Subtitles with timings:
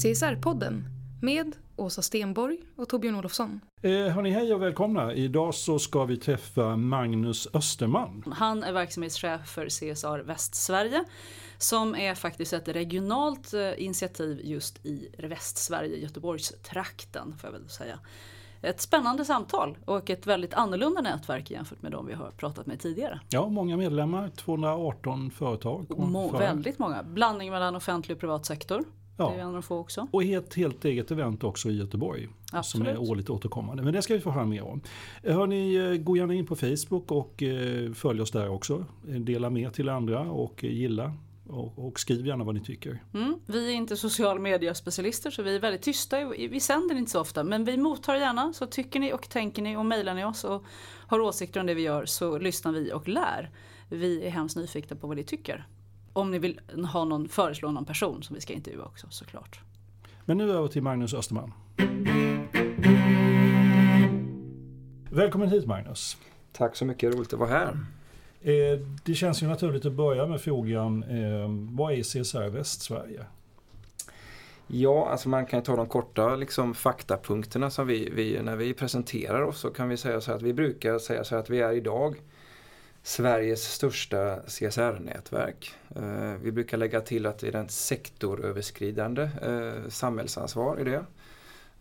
[0.00, 0.84] CSR-podden
[1.22, 3.60] med Åsa Stenborg och Torbjörn Olofsson.
[3.82, 5.14] Eh, hörni, hej och välkomna.
[5.14, 8.34] Idag så ska vi träffa Magnus Österman.
[8.36, 11.04] Han är verksamhetschef för CSR Västsverige
[11.62, 17.98] som är faktiskt ett regionalt eh, initiativ just i Västsverige, Göteborgstrakten får jag väl säga.
[18.62, 22.80] Ett spännande samtal och ett väldigt annorlunda nätverk jämfört med de vi har pratat med
[22.80, 23.20] tidigare.
[23.28, 25.86] Ja, många medlemmar, 218 företag.
[25.98, 27.02] Må, väldigt många.
[27.02, 28.84] Blandning mellan offentlig och privat sektor.
[29.16, 29.30] Ja.
[29.30, 30.08] Det är en av få också.
[30.10, 32.28] Och helt, helt eget event också i Göteborg.
[32.52, 32.88] Absolut.
[32.88, 33.82] Som är årligt återkommande.
[33.82, 34.80] Men det ska vi få höra mer om.
[35.22, 38.84] Hörni, eh, gå gärna in på Facebook och eh, följ oss där också.
[39.02, 41.12] Dela med till andra och gilla.
[41.50, 43.02] Och, och skriv gärna vad ni tycker.
[43.14, 43.40] Mm.
[43.46, 46.28] Vi är inte social media specialister så vi är väldigt tysta.
[46.28, 48.52] Vi sänder inte så ofta men vi mottar gärna.
[48.52, 50.64] Så tycker ni och tänker ni och mejlar ni oss och
[51.06, 53.50] har åsikter om det vi gör så lyssnar vi och lär.
[53.88, 55.66] Vi är hemskt nyfikna på vad ni tycker.
[56.12, 56.60] Om ni vill
[56.92, 59.60] ha någon, föreslå någon person som vi ska intervjua också såklart.
[60.24, 61.52] Men nu över till Magnus Österman.
[65.10, 66.16] Välkommen hit Magnus.
[66.52, 67.76] Tack så mycket, roligt att vara här.
[68.42, 73.24] Eh, Det känns ju naturligt att börja med frågan, eh, vad är CSR Västsverige?
[74.66, 78.74] Ja, alltså man kan ju ta de korta liksom, faktapunkterna som vi, vi, när vi
[78.74, 81.50] presenterar oss så kan vi säga så här att vi brukar säga så här att
[81.50, 82.16] vi är idag
[83.02, 85.74] Sveriges största CSR-nätverk.
[85.96, 91.04] Eh, vi brukar lägga till att det är ett sektoröverskridande eh, samhällsansvar i det.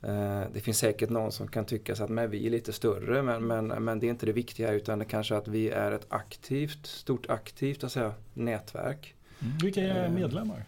[0.01, 3.47] Eh, det finns säkert någon som kan tycka att men vi är lite större men,
[3.47, 6.85] men, men det är inte det viktiga utan det kanske att vi är ett aktivt,
[6.85, 9.15] stort aktivt att säga, nätverk.
[9.61, 10.63] Vilka är Eh, medlemmar?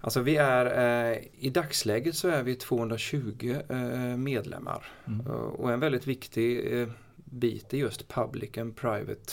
[0.00, 0.66] Alltså vi är,
[1.12, 3.76] eh, i dagsläget så är vi 220 eh,
[4.16, 4.86] medlemmar.
[5.06, 5.26] Mm.
[5.26, 9.32] Eh, Och en väldigt viktig eh, bit är just public and private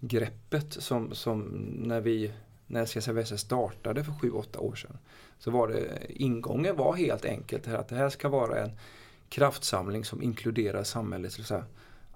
[0.00, 1.40] greppet som, som
[1.78, 2.32] när vi
[2.66, 4.98] när CSRVS startade för 7-8 år sedan.
[5.40, 8.70] Så var det, ingången var helt enkelt att det här ska vara en
[9.28, 11.64] kraftsamling som inkluderar samhällets så säga,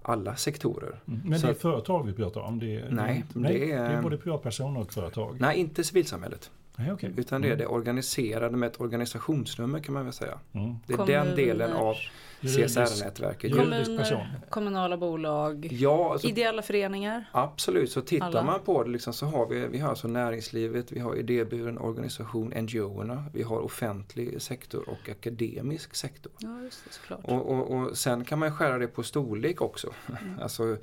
[0.03, 1.01] alla sektorer.
[1.09, 1.21] Mm.
[1.25, 2.59] Men Så det är företag vi pratar om?
[2.59, 4.03] Det är, Nej, nej det det, är- är...
[4.03, 5.37] både privatpersoner och företag?
[5.41, 6.51] Nej, inte civilsamhället.
[6.77, 7.13] Nej, okej.
[7.17, 7.59] Utan det är Mm.
[7.59, 10.39] det organiserade med ett organisationsnummer kan man väl säga.
[10.53, 10.75] Mm.
[10.87, 11.95] Det är den delen av
[12.41, 13.53] CSR-nätverket.
[13.53, 17.25] Kommuner, kommunala bolag, Ja, alltså, ideella föreningar.
[17.33, 17.91] absolut.
[17.91, 18.43] Så tittar Alla.
[18.43, 22.49] man på det liksom, så har vi, vi har alltså näringslivet, vi har idéburen organisation,
[22.57, 26.33] NGO-erna, vi har offentlig sektor och akademisk sektor.
[26.39, 27.21] Ja, just det, såklart.
[27.25, 29.89] Och, och, och sen kan man skära det på storlek också.
[30.41, 30.77] alltså,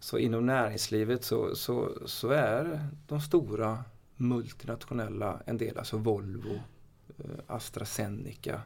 [0.00, 3.78] så inom näringslivet så, så, så är de stora
[4.20, 6.54] multinationella en del, alltså Volvo,
[7.18, 8.62] eh, AstraZeneca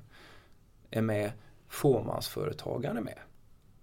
[0.90, 1.32] är med,
[1.68, 3.18] fåmansföretagarna är med.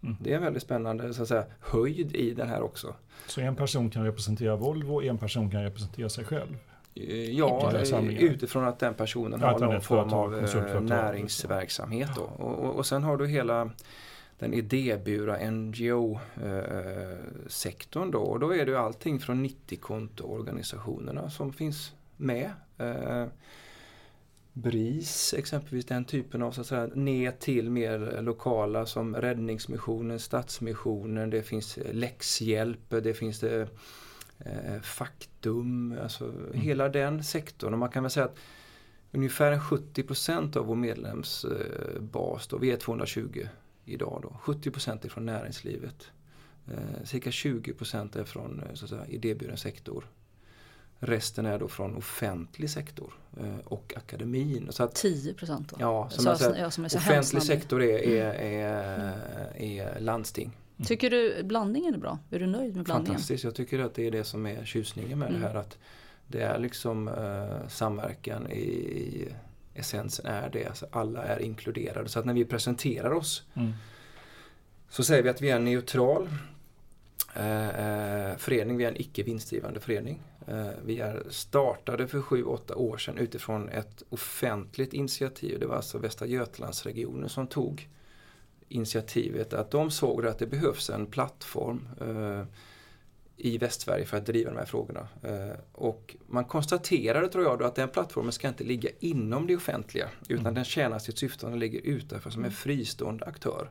[0.03, 0.15] Mm.
[0.19, 2.95] Det är en väldigt spännande så att säga, höjd i den här också.
[3.27, 6.57] Så en person kan representera Volvo, en person kan representera sig själv?
[6.95, 8.23] Eh, Ja, samlingen.
[8.23, 12.09] utifrån att den personen Ja, har någon form av eh, näringsverksamhet.
[12.15, 12.21] Då.
[12.21, 13.69] Och, och, och sen har du hela
[14.41, 16.11] den idébura NGO-sektorn
[18.11, 18.19] då.
[18.19, 22.51] Och då är det ju allting från 90-kontoorganisationerna som finns med.
[22.77, 23.25] Eh,
[24.53, 31.29] BRIS exempelvis, den typen av så att säga, ner till mer lokala som Räddningsmissionen, Stadsmissionen,
[31.29, 33.67] det finns eh, läxhjälp, det finns det
[34.39, 37.73] eh, Faktum, alltså hela den sektorn.
[37.73, 38.37] Och man kan väl säga att
[39.11, 43.47] ungefär 70% av vår medlemsbas, då, vi är 220
[43.85, 46.11] idag då, 70% är från näringslivet.
[46.67, 50.05] Eh, cirka 20% är från eh, så att säga, idéburen sektor.
[50.99, 54.67] Resten är då från offentlig sektor eh, och akademin.
[54.71, 55.75] Så att, 10 procent då?
[55.79, 59.99] Ja, som så, jag säger, ja, som är så offentlig sektor är, är, är, är
[59.99, 60.57] landsting.
[60.85, 62.19] Tycker du blandningen är bra?
[62.31, 63.13] Är du nöjd med blandningen?
[63.13, 65.41] Fantastiskt, jag tycker att det är det som är tjusningen med Mm.
[65.41, 65.55] det här.
[65.55, 65.77] Att
[66.27, 69.33] det är liksom eh, samverkan i, i
[69.73, 70.65] essensen är det.
[70.65, 72.09] Alltså alla är inkluderade.
[72.09, 73.71] Så att när vi presenterar oss Mm.
[74.89, 76.29] så säger vi att vi är en neutral
[77.35, 78.77] eh, eh, förening.
[78.77, 80.21] Vi är en icke vinstdrivande förening.
[80.47, 85.59] Eh, vi är startade för 7-8 år sedan utifrån ett offentligt initiativ.
[85.59, 87.89] Det var alltså Västra Götalandsregionen som tog
[88.67, 89.53] initiativet.
[89.53, 92.45] Att de såg att det behövs en plattform eh,
[93.41, 95.07] i Västsverige för att driva de här frågorna.
[95.23, 99.55] Eh, och man konstaterade tror jag då att den plattformen ska inte ligga inom det
[99.55, 103.69] offentliga utan den tjänar sitt syfte och den ligger utanför som en fristående aktör.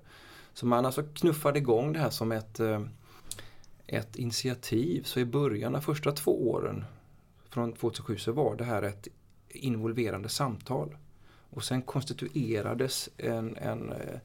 [0.55, 2.83] Så man alltså knuffade igång det här som ett, eh,
[3.87, 5.03] ett initiativ.
[5.03, 6.85] Så i början av första två åren
[7.49, 9.09] från 2007 så var det här ett
[9.49, 10.97] involverande samtal.
[11.51, 14.19] Och sen konstituerades en, en eh,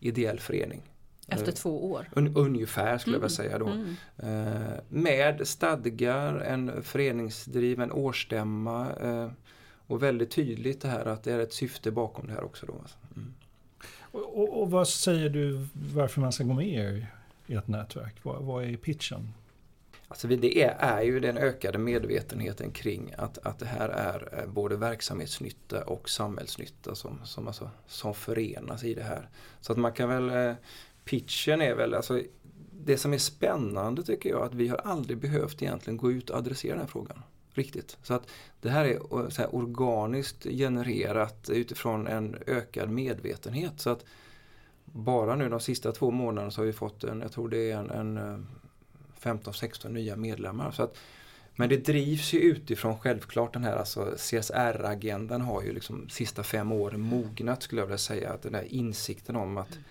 [0.00, 0.82] ideell förening.
[1.28, 2.08] Efter Eh, två år?
[2.12, 3.66] Un, ungefär skulle jag vilja säga då.
[3.66, 3.94] Mm.
[4.16, 9.30] Eh, med stadgar, en föreningsdriven årsstämma eh,
[9.86, 12.66] och väldigt tydligt det här att det är ett syfte bakom det här också.
[12.66, 12.72] Då.
[12.82, 12.96] alltså.
[13.16, 13.34] Mm.
[14.00, 17.06] Och, och, och vad säger du varför man ska gå med i
[17.46, 18.14] i ett nätverk?
[18.22, 19.28] Vad, vad är pitchen?
[20.08, 24.46] Alltså vi- det är, är ju den ökade medvetenheten kring att, att det här är
[24.46, 29.28] både verksamhetsnytta och samhällsnytta som, som, alltså, som förenas i det här.
[29.60, 30.54] Så att man kan väl,
[31.04, 32.22] pitchen är väl, alltså
[32.84, 36.38] det som är spännande tycker jag att vi har aldrig behövt egentligen gå ut och
[36.38, 37.22] adressera den här frågan.
[37.54, 37.96] Riktigt.
[38.02, 43.80] Så att det här är så här organiskt genererat utifrån en ökad medvetenhet.
[43.80, 44.04] Så att
[44.84, 47.76] bara nu de sista två månaderna så har vi fått en, jag tror det är
[47.76, 48.38] en, en eh,
[49.22, 50.70] 15-16 nya medlemmar.
[50.70, 50.96] Så att,
[51.56, 56.72] men det drivs ju utifrån självklart den här alltså CSR-agendan har ju liksom sista fem
[56.72, 58.32] åren mognat skulle jag vilja säga.
[58.32, 59.84] Att den där insikten om att mm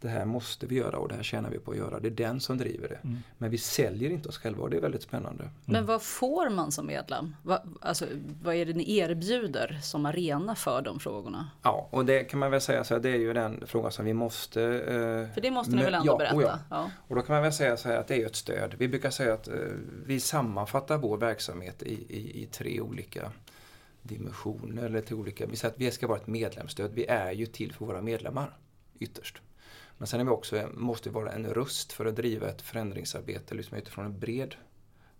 [0.00, 2.00] det här måste vi göra och det här tjänar vi på att göra.
[2.00, 2.98] Det är den som driver det.
[3.08, 3.18] Mm.
[3.38, 5.50] Men vi säljer inte oss själva och det är väldigt spännande.
[5.64, 7.36] Men vad får man som medlem?
[7.42, 8.06] Va, alltså,
[8.42, 11.50] vad är det ni erbjuder som arena för de frågorna?
[11.62, 14.04] Ja, och det kan man väl säga så här, det är ju den frågan som
[14.04, 14.62] vi måste...
[14.62, 16.36] Eh, För det måste ni väl ändå ja, berätta?
[16.36, 16.58] och ja.
[16.70, 16.90] Ja.
[17.08, 18.74] Och då kan man väl säga så här att det är ett stöd.
[18.78, 19.54] Vi brukar säga att eh,
[20.06, 23.32] vi sammanfattar vår verksamhet i, i, i tre olika
[24.02, 24.82] dimensioner.
[24.82, 26.90] Eller till olika, vi säger att vi ska vara ett medlemsstöd.
[26.94, 28.56] Vi är ju till för våra medlemmar
[28.98, 29.42] ytterst.
[29.98, 33.76] Men sen är vi också, måste vara en röst för att driva ett förändringsarbete liksom
[33.78, 34.54] utifrån en bred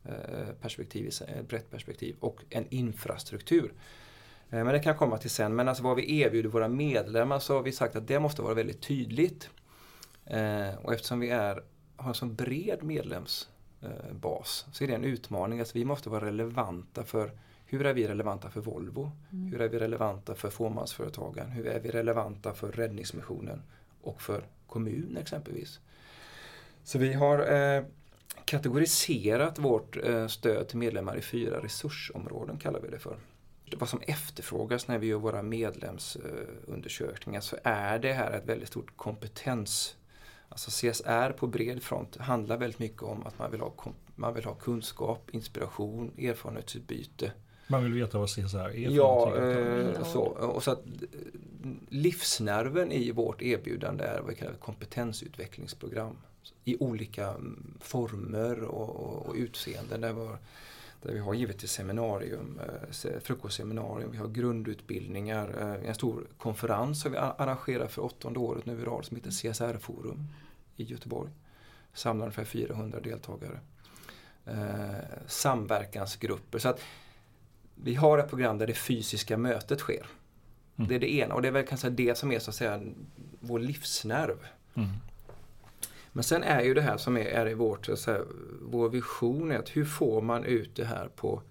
[0.05, 3.73] eh, perspektiv, ett brett perspektiv och en infrastruktur.
[4.51, 5.55] Eh, Men det kan jag komma till sen.
[5.55, 8.55] Men alltså vad vi erbjuder våra medlemmar så har vi sagt att det måste vara
[8.55, 9.51] väldigt tydligt.
[10.25, 11.63] Eh, Och eftersom vi är,
[11.97, 15.59] har en sån bred medlemsbas så är det en utmaning.
[15.59, 17.31] Alltså vi måste vara relevanta för
[17.67, 19.11] hur är vi relevanta för Volvo?
[19.31, 21.51] Hur är vi relevanta för fåmansföretagen?
[21.51, 23.63] Hur är vi relevanta för Räddningsmissionen
[24.03, 25.81] och för kommun exempelvis?
[26.85, 27.85] Så vi har eh,
[28.45, 33.17] kategoriserat vårt eh, stöd till medlemmar i fyra resursområden kallar vi det för.
[33.77, 38.97] Vad som efterfrågas när vi gör våra medlemsundersökningar så är det här ett väldigt stort
[38.97, 39.97] kompetens
[40.49, 43.75] Alltså CSR på bred front handlar väldigt mycket om att man vill ha,
[44.15, 47.33] man vill ha kunskap, inspiration, erfarenhetsutbyte.
[47.69, 53.11] Man vill veta vad CSR är Ja, eh, så, och så att eh, livsnerven i
[53.11, 56.17] vårt erbjudande är vad vi kallar kompetensutvecklingsprogram
[56.65, 60.01] i olika mm, former och, och, och utseenden.
[60.01, 60.39] Där vi har,
[61.03, 67.01] där vi har givetvis seminarium, eh, se- frukostseminarium, vi har grundutbildningar, eh, en stor konferens
[67.03, 70.27] som vi arrangerar för åttonde året nu i rad som heter CSR-forum
[70.77, 71.31] i Göteborg.
[71.95, 73.61] Samlar ungefär 400 deltagare.
[74.47, 74.95] Eh,
[75.27, 76.59] samverkansgrupper.
[76.59, 76.81] Så att
[77.83, 80.07] vi har ett program där det fysiska mötet sker.
[80.77, 82.81] Det är det ena och det är väl kanske det som är så att säga
[83.41, 84.47] vår livsnerv.
[84.75, 84.89] Mm.
[86.13, 88.21] Men sen är ju det här som är, är i vårt, så säga,
[88.63, 91.43] vår vision är att hur får man ut det här på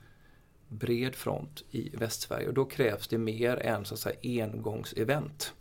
[0.68, 5.54] bred front i Västsverige och då krävs det mer än så att säga engångsevent.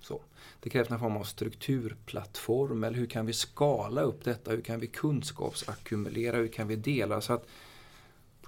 [0.00, 0.22] Så.
[0.60, 4.50] Det krävs någon form av strukturplattform eller hur kan vi skala upp detta?
[4.50, 6.36] Hur kan vi kunskapsackumulera?
[6.36, 7.20] Hur kan vi dela?
[7.20, 7.46] Så att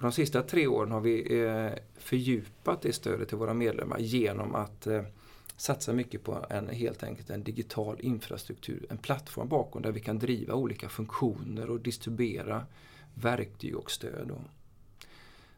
[0.07, 4.87] de sista tre åren har vi eh, fördjupat det stödet till våra medlemmar genom att
[4.87, 5.03] eh,
[5.57, 10.19] satsa mycket på en, helt enkelt en digital infrastruktur, en plattform bakom där vi kan
[10.19, 12.65] driva olika funktioner och distribuera
[13.13, 14.31] verktyg och stöd.
[14.31, 14.41] Och.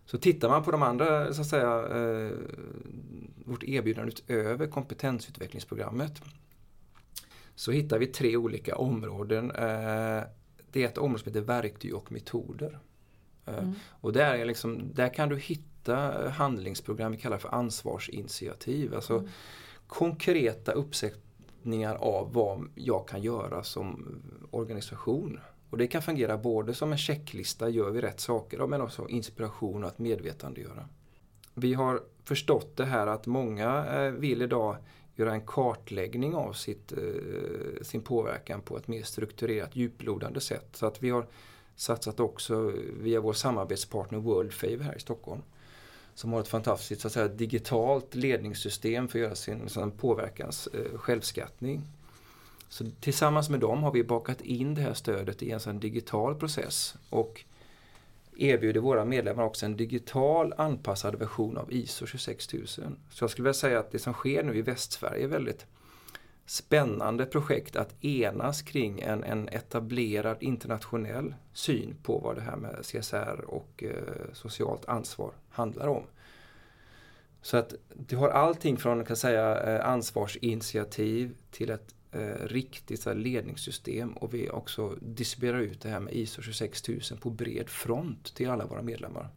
[0.06, 2.32] Så tittar man på de andra, så att säga, eh,
[3.46, 6.22] vårt erbjudande utöver kompetensutvecklingsprogrammet
[7.56, 9.52] så hittar vi tre olika områden.
[9.52, 10.24] Eh,
[10.72, 12.80] det är ett område som heter verktyg och metoder.
[13.46, 13.74] Mm.
[14.02, 18.96] Och där, är liksom, där kan du hitta handlingsprogram vi kallar för ansvarsinitiativ.
[18.96, 19.30] Alltså mm.
[19.88, 24.22] konkreta uppsättningar av vad jag kan göra som
[24.52, 25.40] organisation.
[25.70, 29.84] Och det kan fungera både som en checklista, gör vi rätt saker, men också inspiration
[29.84, 30.90] och att medvetandegöra.
[31.54, 34.78] Vi har förstått det här att många eh, vill idag
[35.16, 40.68] göra en kartläggning av sitt, eh, sin påverkan på ett mer strukturerat, djuplodande sätt.
[40.74, 41.28] Så att vi har
[41.76, 45.42] satsat också via vår samarbetspartner Worldfave här i Stockholm.
[46.14, 50.68] Som har ett fantastiskt så att säga, digitalt ledningssystem för att göra sin, sin påverkans
[50.68, 51.82] eh, självskattning.
[52.70, 56.36] Så tillsammans med dem har vi bakat in det här stödet i en sån digital
[56.36, 57.46] process och
[58.38, 62.98] erbjuder våra medlemmar också en digital anpassad version av ISO 26000.
[63.10, 65.66] Så jag skulle vilja säga att det som sker nu i Västsverige är väldigt
[66.46, 72.76] spännande projekt att enas kring en, en etablerad internationell syn på vad det här med
[72.82, 76.04] CSR och eh, socialt ansvar handlar om.
[77.42, 83.10] Så att du har allting från kan säga, eh, ansvarsinitiativ till ett eh, riktigt så
[83.10, 88.36] här, ledningssystem och vi också distribuerar ut det här med ISO 26000 på bred front
[88.36, 89.30] till alla våra medlemmar.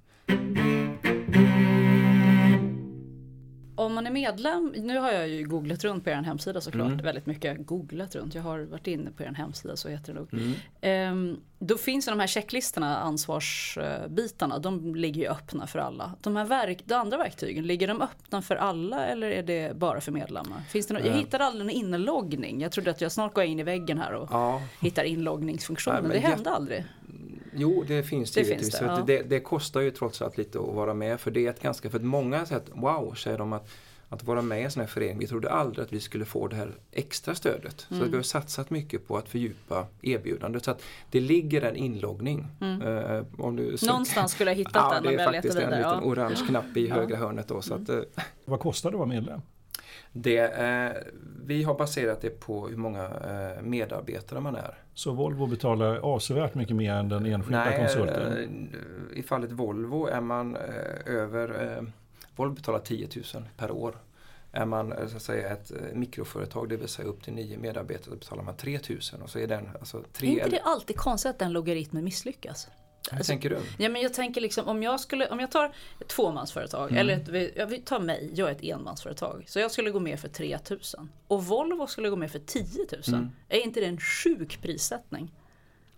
[3.78, 7.04] Om man är medlem, nu har jag ju googlat runt på er hemsida såklart, mm.
[7.04, 8.35] väldigt mycket googlat runt.
[8.35, 10.32] Jag har varit inne på er hemsida, så heter det nog.
[10.32, 10.52] Mm.
[10.80, 16.12] Ehm, då finns det de här checklistorna, ansvarsbitarna, de ligger ju öppna för alla.
[16.20, 20.00] De här verk, de andra verktygen, ligger de öppna för alla eller är det bara
[20.00, 20.62] för medlemmar?
[20.68, 22.61] Finns det något, jag hittade aldrig någon inloggning.
[22.61, 24.62] Jag trodde att jag snart går in i väggen här och ja.
[24.80, 26.04] hittar inloggningsfunktionen.
[26.04, 26.85] Ja, det hände jag, aldrig.
[27.59, 28.79] Jo, det finns det givetvis.
[28.79, 29.05] Finns det, ja.
[29.07, 31.21] det, det, kostar ju trots allt lite att vara med.
[31.21, 33.69] För det är ett ganska, för många sätt, wow, säger de att
[34.09, 35.19] att vara med i en sån här förening.
[35.19, 37.87] Vi trodde aldrig att vi skulle få det här extra stödet.
[37.91, 38.03] Mm.
[38.03, 40.65] Så vi har satsat mycket på att fördjupa erbjudandet.
[40.65, 42.47] Så att det ligger en inloggning.
[42.61, 42.83] Mm.
[42.83, 45.03] Uh, om du Någonstans skulle jag hittat ja, den.
[45.03, 46.00] Det är faktiskt en liten ja.
[46.03, 46.95] orange knapp i ja.
[46.95, 47.49] högra hörnet.
[47.49, 47.83] Då, så mm.
[47.83, 48.03] att, uh,
[48.45, 49.41] Vad kostar det att vara medlem?
[50.12, 50.93] Det, eh,
[51.47, 54.75] vi har baserat det på hur många eh, medarbetare man är.
[54.95, 58.69] Så Volvo betalar avsevärt mycket mer än den enskilda Nej, konsulten?
[59.12, 61.83] Eh, I fallet Volvo är man eh, över eh,
[62.37, 63.97] Volvo betalar 10 000 per år.
[64.53, 68.43] Är man så att säga, ett mikroföretag, det vill säga upp till nio medarbetare, betalar
[68.43, 68.99] man 3 000.
[69.23, 72.69] Och så är, den, alltså, tre, är inte det alltid konstigt att den logaritmen misslyckas?
[73.11, 73.59] Hur alltså, tänker du?
[73.79, 77.00] Ja, men jag tänker liksom om jag, skulle, om jag tar ett tvåmansföretag, mm.
[77.00, 79.45] eller ett, jag vill ta mig, jag är ett enmansföretag.
[79.47, 83.03] Så jag skulle gå med för 3000 och Volvo skulle gå med för 10 000.
[83.09, 83.31] Mm.
[83.49, 85.31] Är inte det en sjuk prissättning?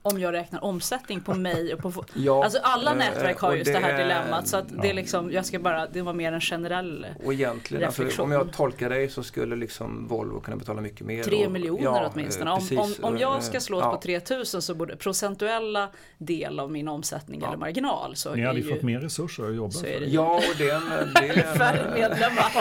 [0.02, 2.04] Om jag räknar omsättning på mig och på...
[2.14, 4.82] ja, alltså alla eh, nätverk har just det, det, här dilemmat så att ja.
[4.82, 8.32] det är liksom, jag ska bara, det var mer en generell Och egentligen, alltså, om
[8.32, 11.22] jag tolkar dig så skulle liksom Volvo kunna betala mycket mer.
[11.22, 12.50] Tre miljoner ja, åtminstone.
[12.50, 13.92] Om, om, om jag ska slås ja.
[13.92, 15.88] på 3000 så borde procentuella
[16.18, 19.70] del av min omsättning eller marginal så Ni hade ju fått mer resurser att jobba
[19.70, 20.04] för.
[20.06, 21.10] Ja, och det är en...
[21.20, 22.52] Det är en Färre medlemmar.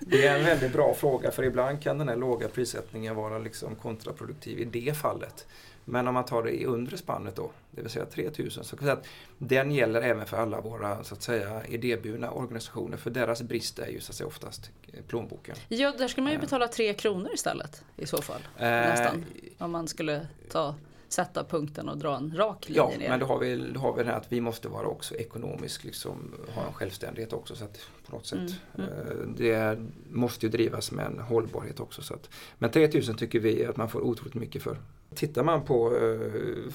[0.00, 3.74] det är en väldigt bra fråga för ibland kan den här låga prissättningen vara liksom
[3.74, 5.46] kontraproduktiv i det fallet.
[5.84, 8.86] Men om man tar det i undre spannet då, det vill säga 3000, så kan
[8.86, 9.06] säga att
[9.38, 12.96] den gäller även för alla våra så att säga idéburna organisationer.
[12.96, 14.70] För deras brist är ju så att säga oftast
[15.08, 15.56] plånboken.
[15.68, 16.40] Ja, där skulle man ju eh.
[16.40, 18.40] betala 3 kronor istället i så fall.
[18.56, 19.24] Eh, nästan.
[19.58, 20.74] Om man skulle ta
[21.12, 23.08] sätta punkten och dra en rak linje Ja, ner.
[23.08, 25.84] men då har, vi, då har vi det här att vi måste vara också ekonomiskt,
[25.84, 27.56] liksom, ha en självständighet också.
[27.56, 28.88] Så att på något sätt, mm.
[28.88, 29.34] Mm.
[29.38, 29.78] Det
[30.10, 32.02] måste ju drivas med en hållbarhet också.
[32.02, 34.78] Så att, men 3000 tycker vi att man får otroligt mycket för.
[35.14, 36.72] Tittar man på uh,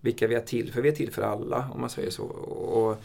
[0.00, 2.24] vilka vi är till för, vi är till för alla om man säger så.
[2.24, 3.02] Och,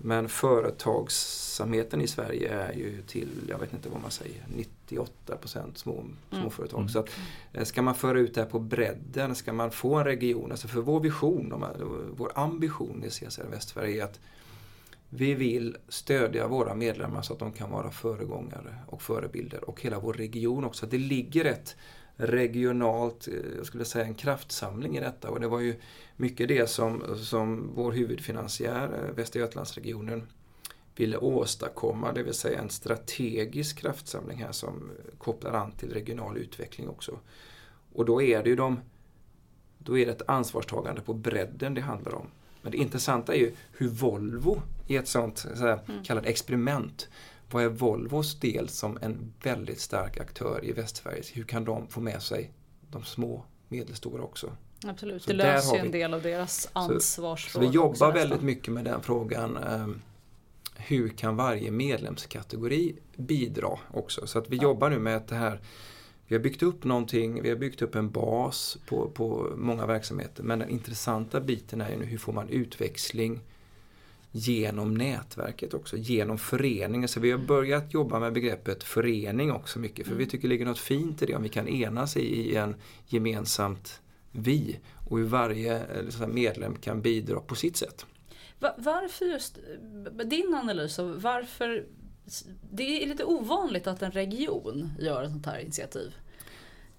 [0.00, 4.44] men företagsamheten i Sverige är ju till, jag vet inte vad man säger,
[4.88, 6.78] 98% små, småföretag.
[6.78, 6.88] Mm.
[6.88, 7.10] Så att,
[7.52, 10.68] eh, ska man föra ut det här på bredden, ska man få en region, alltså
[10.68, 11.64] för vår vision,
[12.16, 14.20] vår ambition i CSR Västsverige är att
[15.10, 19.98] vi vill stödja våra medlemmar så att de kan vara föregångare och förebilder och hela
[19.98, 20.86] vår region också.
[20.86, 21.76] Det ligger ett
[22.18, 25.74] regionalt, eh, jag skulle säga en kraftsamling i detta och det var ju
[26.16, 30.26] mycket det som, som vår huvudfinansiär, eh, Västra Götalandsregionen,
[30.96, 36.88] ville åstadkomma, det vill säga en strategisk kraftsamling här som kopplar an till regional utveckling
[36.88, 37.18] också.
[37.92, 38.80] Och då är det ju de,
[39.78, 42.26] då är det ett ansvarstagande på bredden det handlar om.
[42.62, 46.04] Men det intressanta är ju hur Volvo i ett sånt så här, mm.
[46.04, 47.08] kallat experiment
[47.50, 51.22] vad är Volvos del som en väldigt stark aktör i Västsverige?
[51.32, 52.52] Hur kan de få med sig
[52.90, 54.52] de små medelstora också?
[54.86, 57.66] Absolut, så det löser ju en del av deras ansvarsfråga.
[57.66, 59.56] Så, så vi jobbar väldigt mycket med den frågan.
[59.56, 60.00] Ehm,
[60.76, 64.26] hur kan varje medlemskategori bidra också?
[64.26, 64.62] Så att vi ja.
[64.62, 65.60] jobbar nu med det här
[66.28, 70.42] vi har byggt upp någonting, vi har byggt upp en bas på, på många verksamheter.
[70.42, 73.40] Men den intressanta biten är ju nu hur får man utväxling
[74.30, 77.08] genom nätverket också, genom föreningen.
[77.08, 80.66] Så vi har börjat jobba med begreppet förening också mycket för vi tycker det ligger
[80.66, 84.00] något fint i det om vi kan enas i, en gemensamt
[84.32, 88.06] vi och hur varje liksom, medlem kan bidra på sitt sätt.
[88.76, 89.58] Varför just,
[90.24, 91.86] din analys av varför,
[92.70, 96.14] det är lite ovanligt att en region gör ett sånt här initiativ.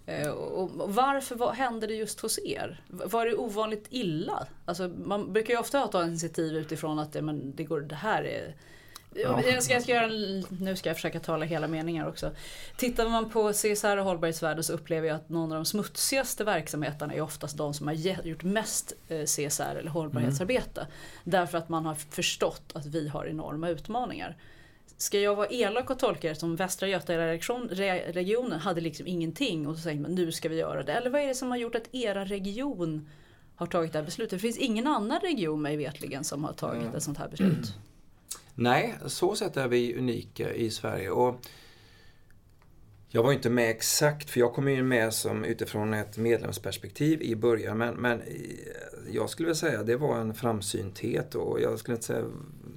[0.09, 2.81] Eh, och varför hände det just hos er?
[2.87, 4.47] Var det ovanligt illa?
[4.65, 8.23] Alltså, man brukar ju ofta ta initiativ utifrån att det, men det, går, det här
[8.23, 8.55] är
[9.13, 9.41] Ja.
[9.43, 10.07] Jag, ska, jag ska göra,
[10.59, 12.31] nu ska jag försöka tala hela meningar också.
[12.77, 17.13] Tittar man på CSR och hållbarhetsvärde så upplever jag att någon av de smutsigaste verksamheterna
[17.13, 20.81] är oftast de som har gjort mest eh, CSR eller hållbarhetsarbete.
[20.81, 20.91] Mm.
[21.23, 24.37] Därför att man har förstått att vi har enorma utmaningar.
[25.01, 29.81] Ska jag vara elak och tolka det som Västra Götaregionen hade liksom ingenting och så
[29.81, 30.93] säger man nu ska vi göra det.
[30.93, 33.09] Eller vad är det som har gjort att era region
[33.55, 34.31] har tagit det här beslutet?
[34.31, 36.95] Det finns ingen annan region mig vetligen som har tagit mm.
[36.95, 37.73] ett sånt här beslut.
[38.55, 41.09] Nej, så sett är vi unika i Sverige.
[41.09, 41.47] Och
[43.11, 47.35] jag var inte med exakt, för jag kom ju med som utifrån ett medlemsperspektiv i
[47.35, 47.77] början.
[47.77, 48.21] Men, men
[49.11, 52.25] jag skulle vilja säga att det var en framsynthet och jag skulle inte säga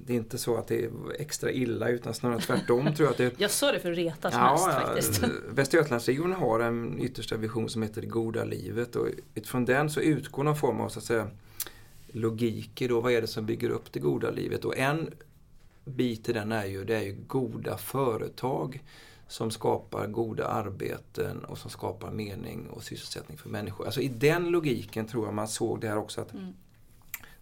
[0.05, 3.17] det är inte så att det är extra illa utan snarare tvärtom tror jag att
[3.17, 5.23] det Jag sa det för att reta som ja, mest faktiskt.
[5.49, 9.99] Västra Götalandsregionen har en yttersta vision som heter det goda livet och utifrån den så
[9.99, 11.27] utgår någon form av så att säga
[12.07, 15.13] logik i då, vad är det som bygger upp det goda livet och en
[15.85, 18.83] bit i den är ju, det är ju goda företag
[19.33, 23.85] som skapar goda arbeten och som skapar mening och sysselsättning för människor.
[23.85, 26.53] Alltså i den logiken tror jag man såg det här också att mm.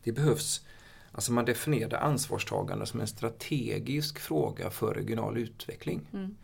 [0.04, 0.66] det behövs
[1.12, 6.02] Alltså man definierade ansvarstagande som en strategisk fråga för regional utveckling.
[6.14, 6.36] Mm.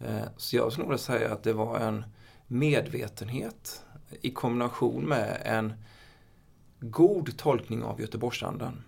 [0.00, 2.04] Eh, så jag skulle nog säga att det var en
[2.46, 3.82] medvetenhet
[4.20, 5.72] i kombination med en
[6.80, 8.82] god tolkning av Göteborgsandan.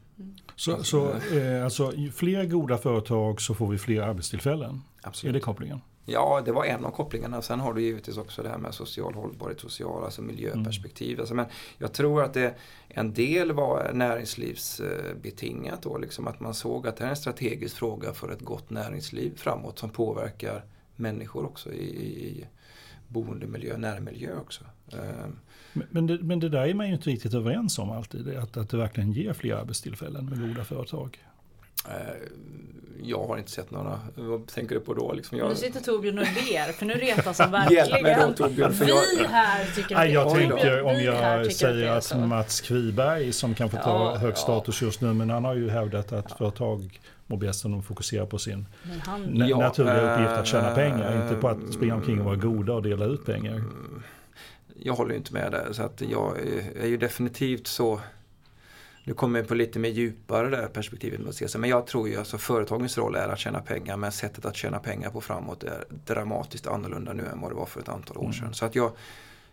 [0.57, 4.83] Så, så eh, alltså, fler goda företag så får vi fler arbetstillfällen?
[5.03, 5.31] Absolut.
[5.31, 5.81] Är det kopplingen?
[6.11, 7.43] Ja, det var en av kopplingarna.
[7.43, 11.11] Sen har du givetvis också det här med social hållbarhet, social, alltså miljöperspektiv.
[11.11, 11.21] Mm.
[11.21, 11.47] Alltså, men
[11.79, 12.55] jag tror att det,
[12.89, 18.13] en del var näringslivsbetingat då, liksom att man såg att det är en strategisk fråga
[18.13, 20.65] för ett gott näringsliv framåt som påverkar
[20.97, 21.87] människor också i,
[22.27, 22.47] i
[23.09, 24.65] boendemiljö, närmiljö också.
[24.93, 25.39] Ehm,
[25.91, 28.71] men det, men det där är man ju inte riktigt överens om alltid, att, att
[28.71, 31.19] det verkligen ger fler arbetstillfällen med goda företag.
[31.85, 31.95] Eh,
[33.03, 34.01] jag har inte sett några.
[34.15, 35.13] Vad tänker du på då?
[35.13, 35.49] Liksom jag...
[35.49, 38.07] Nu sitter Torbjörn och ler för nu retas han verkligen.
[38.07, 39.03] Hjälp då, Torbjörn, för jag...
[39.19, 43.77] Vi här tycker att Jag tänker om jag säger att, Mats Kviberg som kan få
[43.77, 46.37] ta ja, hög status just nu men han har ju hävdat att ja.
[46.37, 48.67] företag mår bäst om de fokuserar på sin
[49.05, 49.23] han...
[49.59, 51.23] naturliga uppgift att tjäna pengar.
[51.23, 53.63] Inte på att springa omkring och vara goda och dela ut pengar
[54.83, 55.73] jag håller inte med där.
[55.73, 56.39] Så att jag
[56.81, 58.01] är ju definitivt så
[59.09, 61.21] nu kommer jag på lite mer djupare där perspektivet.
[61.59, 64.79] Men jag tror ju alltså företagens roll är att tjäna pengar men sättet att tjäna
[64.79, 68.33] pengar på framåt är dramatiskt annorlunda nu än vad det var för ett antal år
[68.33, 68.43] sedan.
[68.43, 68.55] Mm.
[68.55, 68.93] Så att jag,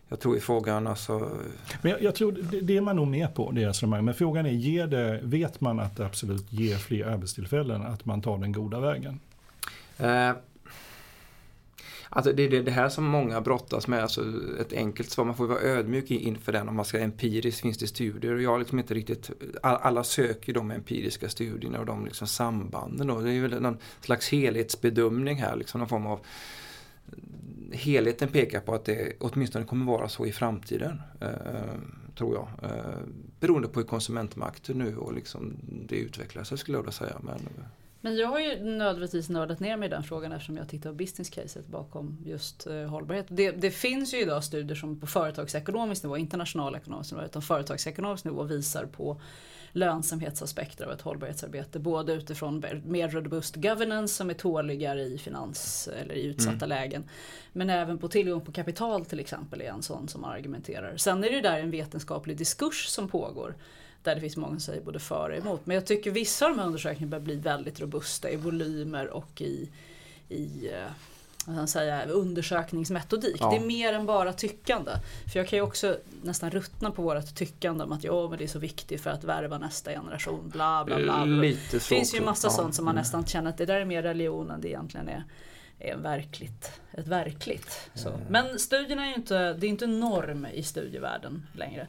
[0.08, 1.30] jag tror i frågan alltså...
[1.82, 4.04] Men jag, jag tror det, det är man nog med på, det resonemanget.
[4.04, 8.22] Men frågan är, ger det, vet man att det absolut ger fler arbetstillfällen att man
[8.22, 9.20] tar den goda vägen?
[9.98, 10.32] Eh,
[12.08, 14.24] Alltså det är det här som många brottas med, alltså
[14.60, 15.24] ett enkelt svar.
[15.24, 18.34] Man får vara ödmjuk inför den om man ska empiriskt finns det studier.
[18.34, 19.30] Och jag har liksom inte riktigt,
[19.62, 23.06] alla söker de empiriska studierna och de liksom sambanden.
[23.06, 23.20] Då.
[23.20, 26.20] Det är väl någon slags helhetsbedömning här, liksom någon form av
[27.72, 31.02] helheten pekar på att det åtminstone kommer vara så i framtiden.
[31.20, 31.28] Eh,
[32.16, 32.70] tror jag.
[32.70, 32.98] Eh,
[33.40, 35.56] beroende på hur konsumentmakten nu och liksom
[35.88, 37.16] det utvecklar sig skulle jag vilja säga.
[37.20, 37.40] Men,
[38.06, 40.96] men jag har ju nödvändigtvis nördat ner mig i den frågan eftersom jag tittar på
[40.96, 43.26] business caset bakom just eh, hållbarhet.
[43.28, 48.24] Det, det, finns ju idag studier som på företagsekonomisk nivå, inte nationalekonomisk nivå, utan företagsekonomisk
[48.24, 49.20] nivå visar på
[49.72, 51.78] lönsamhetsaspekter av ett hållbarhetsarbete.
[51.78, 56.68] Både utifrån mer robust governance som är tåligare i finans eller i utsatta mm.
[56.68, 57.04] lägen.
[57.52, 60.96] Men även på tillgång på kapital till exempel är en sån som argumenterar.
[60.96, 63.54] Sen är det där en vetenskaplig diskurs som pågår
[64.06, 65.66] där det finns många som säger både för och emot.
[65.66, 69.40] Men jag tycker vissa av de här undersökningarna börjar bli väldigt robusta i volymer och
[69.40, 69.70] i,
[70.28, 70.90] i eh,
[71.46, 73.36] vad säga, undersökningsmetodik.
[73.40, 73.50] Ja.
[73.50, 74.90] Det är mer än bara tyckande.
[75.32, 78.44] För jag kan ju också nästan ruttna på vårt tyckande om att ja, men det
[78.44, 80.48] är så viktigt för att värva nästa generation.
[80.48, 81.24] Bla bla bla.
[81.70, 82.50] Det finns ju massa ja.
[82.50, 83.00] sånt som man mm.
[83.00, 85.24] nästan känner att det där är mer religion än det egentligen är
[85.78, 87.90] är verkligt, ett verkligt.
[87.94, 88.08] Så.
[88.08, 88.20] Mm.
[88.28, 91.86] Men studierna är ju inte, det är inte norm i studievärlden längre.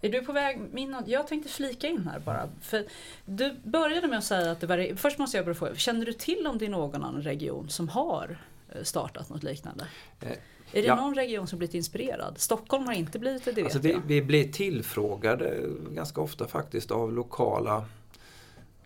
[0.00, 0.60] Är du på väg?
[0.72, 2.48] Min, jag tänkte flika in här bara.
[2.60, 2.86] För
[3.24, 6.12] du började med att säga att det var, först måste jag bara fråga, känner du
[6.12, 8.38] till om det är någon annan region som har
[8.72, 9.86] eh, startat något liknande?
[10.20, 10.28] Eh,
[10.72, 10.96] är det ja.
[10.96, 12.34] någon region som blivit inspirerad?
[12.38, 16.90] Stockholm har inte blivit det, det alltså vet vi, vi blir tillfrågade ganska ofta faktiskt
[16.90, 17.84] av lokala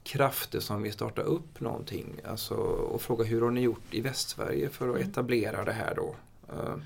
[0.03, 2.20] krafter som vill starta upp någonting.
[2.25, 5.09] Alltså, och fråga hur har ni gjort i Västsverige för att mm.
[5.09, 6.16] etablera det här då?
[6.53, 6.77] Uh,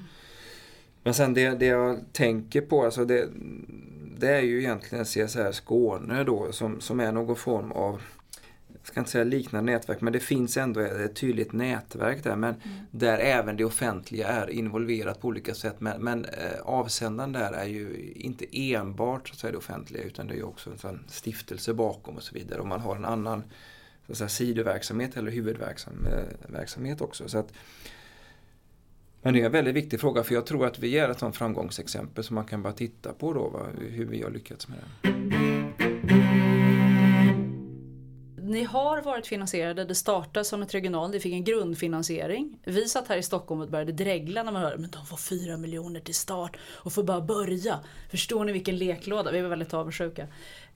[1.06, 3.28] men sen det, det jag tänker på, alltså det,
[4.18, 8.02] det är ju egentligen CSR Skåne då som, som är någon form av
[8.72, 12.36] jag ska inte säga liknande nätverk, men det finns ändå ett tydligt nätverk där.
[12.36, 12.76] Men mm.
[12.90, 15.76] där även det offentliga är involverat på olika sätt.
[15.78, 20.26] Men, men eh, avsändaren där är ju inte enbart så att säga, det offentliga utan
[20.26, 22.60] det är ju också en sån stiftelse bakom och så vidare.
[22.60, 23.42] Och man har en annan
[24.06, 27.28] så att säga, sidoverksamhet eller huvudverksamhet också.
[27.28, 27.52] Så att,
[29.26, 31.36] men det är en väldigt viktig fråga för jag tror att vi är ett sånt
[31.36, 35.08] framgångsexempel som man kan bara titta på då, va, hur vi har lyckats med det.
[38.42, 42.58] Ni har varit finansierade, det startade som ett regional, det fick en grundfinansiering.
[42.64, 45.56] Vi satt här i Stockholm och började dregla när man hörde men de får 4
[45.56, 47.80] miljoner till start och får bara börja.
[48.10, 49.32] Förstår ni vilken leklåda?
[49.32, 50.26] Vi var väldigt avundsjuka.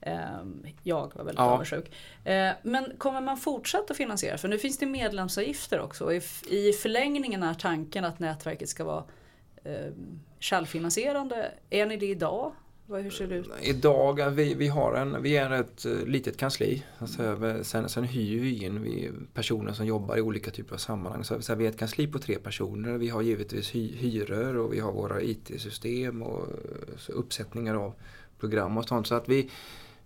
[0.01, 1.51] Ehm, jag var väldigt ja.
[1.51, 1.91] avundsjuk.
[2.23, 4.37] Ehm, men kommer man fortsätta finansiera?
[4.37, 6.13] För nu finns det medlemsavgifter också.
[6.13, 9.03] I förlängningen är tanken att nätverket ska vara
[9.63, 11.51] ehm, självfinansierande.
[11.69, 12.51] Är ni det idag?
[12.87, 13.49] Hur ser det ut?
[13.61, 16.83] Idag, vi, vi, har en, vi är ett eh, litet kansli.
[16.97, 21.23] Alltså, sen, sen hyr vi in vi personer som jobbar i olika typer av sammanhang.
[21.23, 22.97] Så, så vi är ett kansli på tre personer.
[22.97, 26.47] Vi har givetvis hy, hyror och vi har våra IT-system och
[27.07, 27.93] uppsättningar av
[28.39, 29.07] program och sånt.
[29.07, 29.49] Så att vi,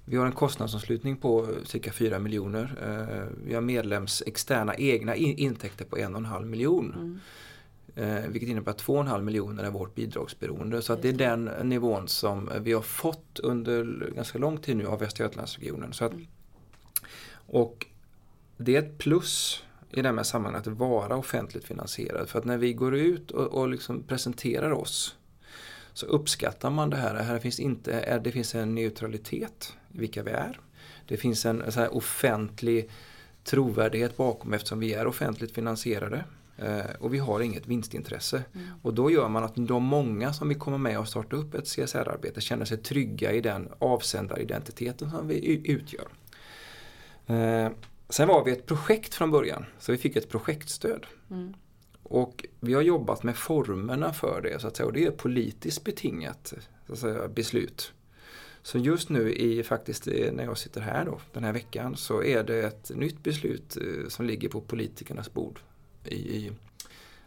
[0.06, 2.78] vi har en kostnadsomslutning på cirka 4 miljoner.
[2.82, 6.94] Eh, vi har medlems externa egna intäkter på en och en halv miljon.
[6.96, 7.20] Mm.
[7.96, 10.82] Eh, vilket innebär att 2,5 miljoner är vårt bidragsberoende.
[10.82, 14.88] Så att det är den nivån som vi har fått under ganska lång tid nu
[14.88, 15.94] av Västra Götalandsregionen.
[15.94, 16.28] Så att, mm.
[17.48, 17.86] och
[18.58, 22.30] det är ett plus i det här sammanhanget att vara offentligt finansierad.
[22.30, 25.18] För att när vi går ut och, och liksom presenterar oss
[25.96, 27.16] så uppskattar man det här.
[27.16, 30.60] Här finns, inte, det finns en neutralitet i vilka vi är.
[31.08, 32.90] Det finns en så offentlig
[33.44, 36.24] trovärdighet bakom eftersom vi är offentligt finansierade.
[36.58, 38.44] Eh, och vi har inget vinstintresse.
[38.54, 38.68] Mm.
[38.82, 41.68] Och då gör man att de många som vill komma med och starta upp ett
[41.68, 46.08] CSR-arbete känner sig trygga i den avsändaridentiteten som vi utgör.
[47.28, 47.70] Eh,
[48.10, 51.06] sen var vi ett projekt från början, så vi fick ett projektstöd.
[51.32, 51.54] Mm.
[52.10, 55.84] Och vi har jobbat med formerna för det så att säga, och det är politiskt
[55.84, 56.54] betingat
[56.88, 57.94] så att säga, beslut.
[58.62, 62.24] Så just nu i faktiskt eh, när jag sitter här då, den här veckan så
[62.24, 65.60] är det ett nytt beslut eh, som ligger på politikernas bord
[66.06, 66.52] i, i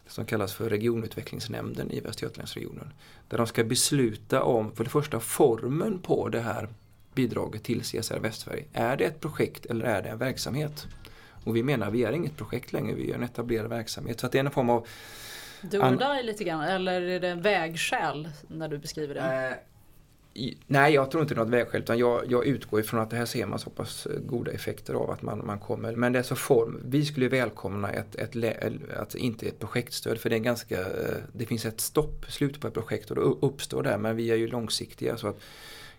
[0.07, 2.93] som kallas för regionutvecklingsnämnden i Västergötlandsregionen.
[3.27, 6.69] Där de ska besluta om, för det första, formen på det här
[7.13, 8.65] bidraget till CSR Västsverige.
[8.73, 10.87] Är det ett projekt eller är det en verksamhet?
[11.43, 14.19] Och vi menar, vi är inget projekt längre, vi är en etablerad verksamhet.
[14.19, 14.87] Så att det är en form av...
[15.61, 19.21] Do or die lite grann, eller är det en vägskäl när du beskriver det?
[19.21, 19.57] Eh,
[20.67, 23.15] Nej, jag tror inte det är något vägskäl utan jag, jag utgår ifrån att det
[23.15, 25.95] här ser man så pass eh, goda effekter av att man, man kommer.
[25.95, 26.81] Men det är så form.
[26.85, 31.15] Vi skulle välkomna ett, ett, ett, att inte ett projektstöd för det är ganska, eh,
[31.33, 33.97] det finns ett stopp, slut på ett projekt och då uppstår det.
[33.97, 35.39] Men vi är ju långsiktiga så att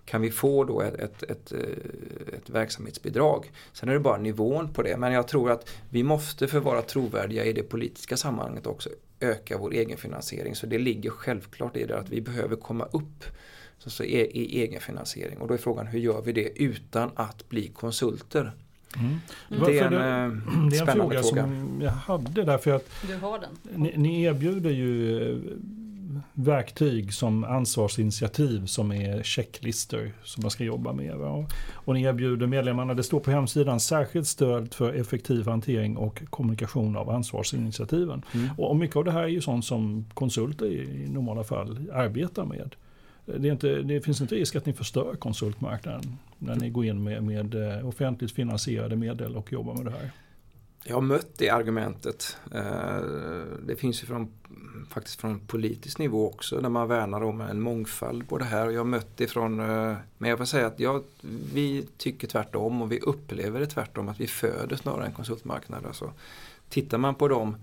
[0.04, 3.50] kan vi få då ett, ett, ett, eh, ett, verksamhetsbidrag.
[3.72, 4.96] Sen är det bara nivån på det.
[4.96, 8.88] Men jag tror att vi måste för att vara trovärdiga i det politiska sammanhanget också
[9.20, 10.54] öka vår egenfinansiering.
[10.54, 13.24] Så det ligger självklart i det att vi behöver komma upp
[13.78, 15.38] så, så är, i egenfinansiering.
[15.38, 18.52] Och då är frågan hur gör vi det utan att bli konsulter?
[18.96, 19.16] Mm.
[19.48, 23.16] Det, är en, det, det är en fråga, fråga, som jag hade därför att du
[23.16, 23.82] har den.
[23.82, 25.38] Ni, ni erbjuder ju eh,
[26.32, 31.16] verktyg som ansvarsinitiativ som är checklistor som man ska jobba med.
[31.16, 31.46] Va?
[31.72, 36.96] Och ni erbjuder medlemmarna, det står på hemsidan, särskilt stöd för effektiv hantering och kommunikation
[36.96, 38.22] av ansvarsinitiativen.
[38.34, 38.48] Mm.
[38.58, 42.74] Och mycket av det här är ju sånt som konsulter i normala fall arbetar med
[43.38, 47.22] det, inte, det, finns inte risk att ni förstör konsultmarknaden när ni går in med,
[47.22, 50.10] med eh, offentligt finansierade medel och jobbar med det här?
[50.84, 52.36] Jag har mött det argumentet.
[52.54, 53.00] Eh,
[53.66, 54.32] det finns ju från,
[54.88, 58.70] faktiskt från politisk nivå också där man värnar om en mångfald på det här.
[58.70, 61.04] Jag har mött det från, eh, men jag får säga att jag,
[61.54, 65.86] vi tycker tvärtom och vi upplever det tvärtom att vi föder snarare en konsultmarknad.
[65.86, 66.12] Alltså,
[66.68, 67.56] tittar man på de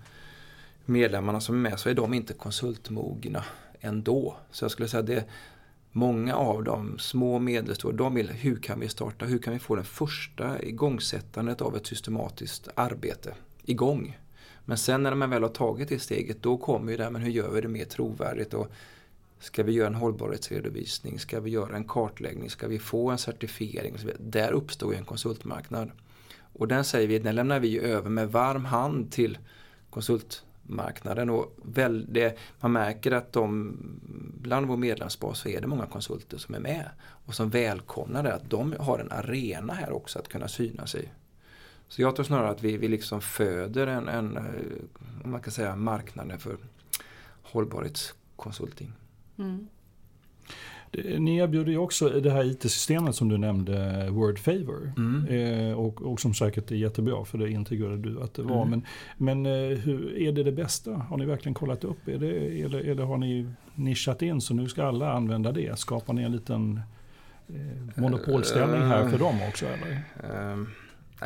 [0.85, 3.43] medlemmarna som är med så är de inte konsultmogna
[3.79, 4.35] ändå.
[4.51, 5.25] Så jag skulle säga att det,
[5.97, 9.59] många av dem, små och medelstora, de vill hur kan vi starta, hur kan vi
[9.59, 13.33] få det första igångsättandet av ett systematiskt arbete
[13.65, 14.17] igång.
[14.65, 17.21] Men sen när man väl har tagit det steget då kommer ju det här, men
[17.21, 18.53] hur gör vi det mer trovärdigt?
[18.53, 18.67] Och
[19.39, 21.19] ska vi göra en hållbarhetsredovisning?
[21.19, 22.49] Ska vi göra en kartläggning?
[22.49, 23.93] Ska vi få en certifiering?
[23.93, 25.91] Och så Där uppstår ju en konsultmarknad.
[26.53, 29.37] Och den säger vi, den lämnar vi över med varm hand till
[29.89, 31.29] konsult marknaden.
[31.29, 33.77] Och väl, det, man märker att de,
[34.41, 38.33] bland vår medlemsbas så är det många konsulter som är med och som välkomnar det
[38.33, 41.09] att de har en arena här också att kunna synas i.
[41.87, 44.43] Så jag tror snarare att vi, vi liksom föder en, en eh,
[45.23, 46.57] man kan säga marknaden för
[47.41, 48.93] hållbarhetskonsulting.
[49.37, 49.67] Mm.
[51.19, 54.93] Ni erbjuder ju också det här IT-systemet som du nämnde, Word Favor.
[54.97, 55.25] Mm.
[55.27, 58.65] Eh, och, och, som säkert är jättebra för det integrerade du att det var.
[58.65, 58.69] Mm.
[59.17, 60.93] Men, men eh, hur, är det det bästa?
[60.93, 62.07] Har ni verkligen kollat upp?
[62.07, 65.79] Är det, eller, eller har ni nischat in så nu ska alla använda det?
[65.79, 66.81] Skapar ni en liten
[67.47, 69.65] eh, monopolställning här för dem också?
[69.65, 70.03] Eller?
[70.51, 70.67] Um.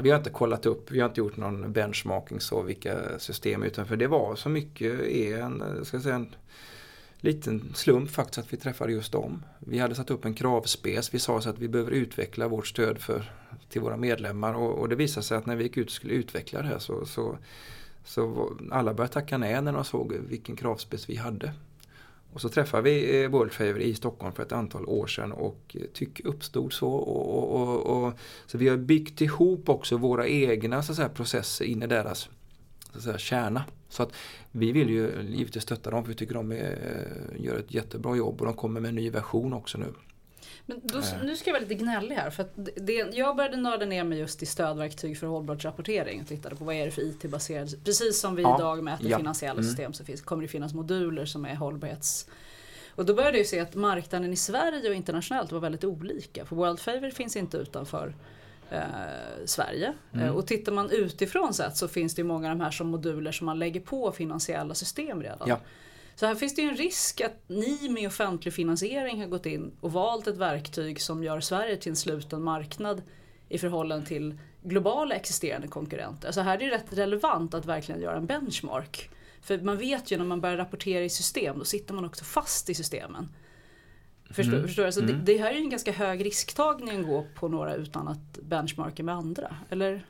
[0.02, 3.86] Vi har inte kollat upp, vi har inte gjort någon benchmarking så vilka system utan
[3.86, 6.36] för det var så mycket är en, ska säga, en
[7.22, 9.46] liten slump faktiskt att vi träffade just dem.
[9.60, 11.14] Vi hade satt upp en kravspes.
[11.14, 13.32] Vi sa så att vi behöver utveckla vårt stöd för,
[13.70, 16.14] till våra medlemmar och, och det visade sig att när vi gick ut och skulle
[16.14, 17.38] utveckla det här så, så,
[18.06, 21.54] så alla började tacka nej när de såg vilken kravspes vi hade.
[22.34, 25.76] Och så träffade vi eh, World Favor i Stockholm för ett antal år sedan och
[25.80, 26.90] eh, tyck uppstod så.
[26.90, 28.14] Och, och, och,
[28.46, 32.30] så vi har byggt ihop också våra egna så säga, processer in i deras
[32.94, 33.64] så säga, kärna.
[33.90, 34.14] Så att
[34.52, 37.08] vi vill ju givetvis stötta dem för vi tycker de är,
[37.40, 39.94] gör ett jättebra jobb och de kommer med en ny version också nu.
[40.66, 42.30] Men då, nu ska jag vara lite gnällig här.
[42.30, 46.66] För det, jag började nörda ner mig just i stödverktyg för hållbarhetsrapportering och tittade på
[46.66, 49.18] vad är det för IT-baserade, precis som vi ja, idag mäter ja.
[49.18, 49.64] finansiella mm.
[49.64, 52.28] system så finns, kommer det finnas moduler som är hållbarhets
[52.96, 56.46] och då började jag se att marknaden i Sverige och internationellt var väldigt olika.
[56.46, 58.16] För World Favor finns inte utanför
[58.72, 59.94] eh, Sverige.
[60.14, 60.26] Mm.
[60.26, 63.32] Eh, och tittar man utifrån sett så finns det många av de här som moduler
[63.32, 65.50] som man lägger på finansiella system redan.
[65.50, 65.60] Ja.
[66.16, 69.72] Så här finns det ju en risk att ni med offentlig finansiering har gått in
[69.82, 73.02] och valt ett verktyg som gör Sverige till en sluten marknad
[73.50, 76.28] i förhållande till globala existerande konkurrenter.
[76.28, 79.10] Alltså här är det rätt relevant att verkligen göra en benchmark.
[79.42, 82.70] För man vet ju när man börjar rapportera i system, då sitter man också fast
[82.70, 83.30] i systemen.
[84.34, 84.68] Förstår, mm.
[84.68, 85.16] förstår alltså mm.
[85.16, 88.40] det, det, här är ju en ganska hög risktagning att gå på några utan att
[88.42, 90.06] benchmarka med andra, eller?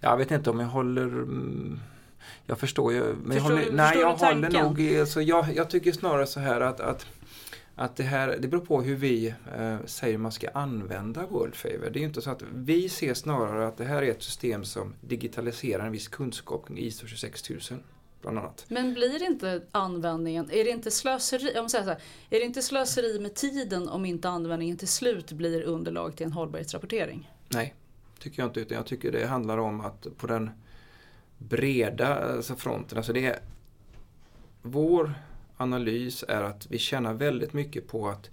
[0.00, 1.80] Jag vet inte om jag håller mm,
[2.46, 3.02] jag förstår ju.
[3.02, 6.60] Men förstår, jag håller, nej, jag håller nog alltså jag, jag tycker snarare så här
[6.60, 7.06] att, att,
[7.74, 11.90] att det här, det beror på hur vi eh, säger man ska använda World Favor.
[11.92, 14.94] Det är inte så att vi ser snarare att det här är ett system som
[15.00, 17.82] digitaliserar en viss kunskap kring ISO 26000.
[18.20, 18.64] Bland annat.
[18.68, 22.62] Men blir inte användningen, är det inte slöseri, om säger så här, är det inte
[22.62, 27.30] slöseri med tiden om inte användningen till slut blir underlag till en hållbarhetsrapportering?
[27.48, 27.74] Nej,
[28.18, 28.60] tycker jag inte.
[28.60, 30.50] Utan jag tycker det handlar om att på den
[31.38, 32.98] breda alltså fronten.
[32.98, 33.38] Alltså det är,
[34.62, 35.14] vår
[35.56, 38.30] analys är att vi tjänar väldigt mycket på att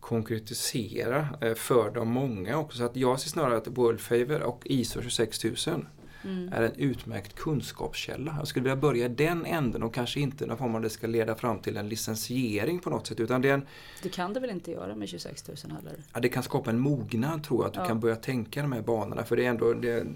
[0.00, 2.78] konkretisera eh, för de många också.
[2.78, 5.86] Så att jag ser snarare att World Favor och ISO 26000
[6.24, 6.52] mm.
[6.52, 8.34] är en utmärkt kunskapskälla.
[8.38, 11.06] Jag skulle vilja börja i den änden och kanske inte någon form av det ska
[11.06, 13.20] leda fram till en licensiering på något sätt.
[13.20, 13.66] Utan det, en,
[14.02, 15.94] det kan det väl inte göra med 26 000 heller?
[16.12, 17.86] Ja, det kan skapa en mognad tror jag, att du ja.
[17.86, 19.24] kan börja tänka de här banorna.
[19.24, 20.06] För det är ändå, det,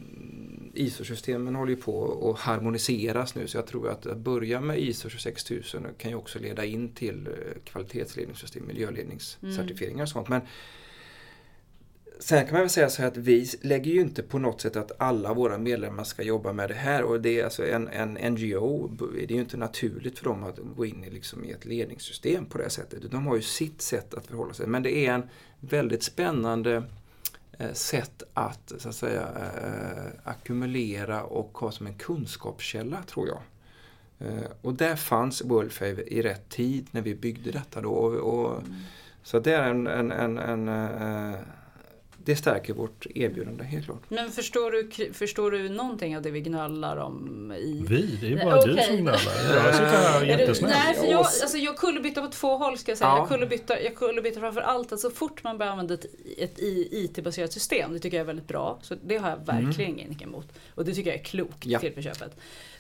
[0.75, 5.09] ISO-systemen håller ju på att harmoniseras nu så jag tror att att börja med ISO
[5.09, 10.29] 26000 kan ju också leda in till eh, kvalitetsledningssystem, miljöledningscertifieringar och sånt.
[10.29, 10.41] Men
[12.19, 14.77] Sen kan man väl säga så här att vi lägger ju inte på något sätt
[14.77, 18.33] att alla våra medlemmar ska jobba med det här och det är alltså en, en
[18.33, 21.65] NGO, det är ju inte naturligt för dem att gå in i, liksom, i ett
[21.65, 23.11] ledningssystem på det sättet.
[23.11, 25.23] De har ju sitt sätt att förhålla sig men det är en
[25.61, 26.83] väldigt spännande
[27.59, 29.29] eh, sätt att, så att säga,
[29.63, 33.43] eh, ackumulera och ha som en kunskapskälla tror jag.
[34.29, 37.91] Eh, och där fanns Worldfave i rätt tid när vi byggde detta då.
[37.91, 38.75] Och, och mm.
[39.23, 41.37] Så det är en, en, en, en
[42.25, 44.03] det stärker vårt erbjudande helt klart.
[44.09, 47.53] Men förstår du, förstår du någonting av det vi gnöllar om?
[47.53, 47.85] I...
[47.89, 48.19] Vi?
[48.21, 48.75] Det är bara okay.
[48.75, 49.21] du som gnöllar.
[49.55, 50.71] Jag sitter här jättesnäll.
[50.71, 53.09] Nej, för jag, alltså, jag kullerbyttar på två håll ska jag säga.
[53.09, 53.19] Ja.
[53.19, 56.07] Jag kullerbyttar, jag kullerbyttar framför allt att så fort man börjar använda ett,
[56.39, 58.79] ett IT-baserat system, det tycker jag är väldigt bra.
[58.83, 60.07] Så det har jag verkligen mm.
[60.07, 60.47] inget emot.
[60.75, 61.79] Och det tycker jag är klokt ja.
[61.79, 62.37] till på köpet.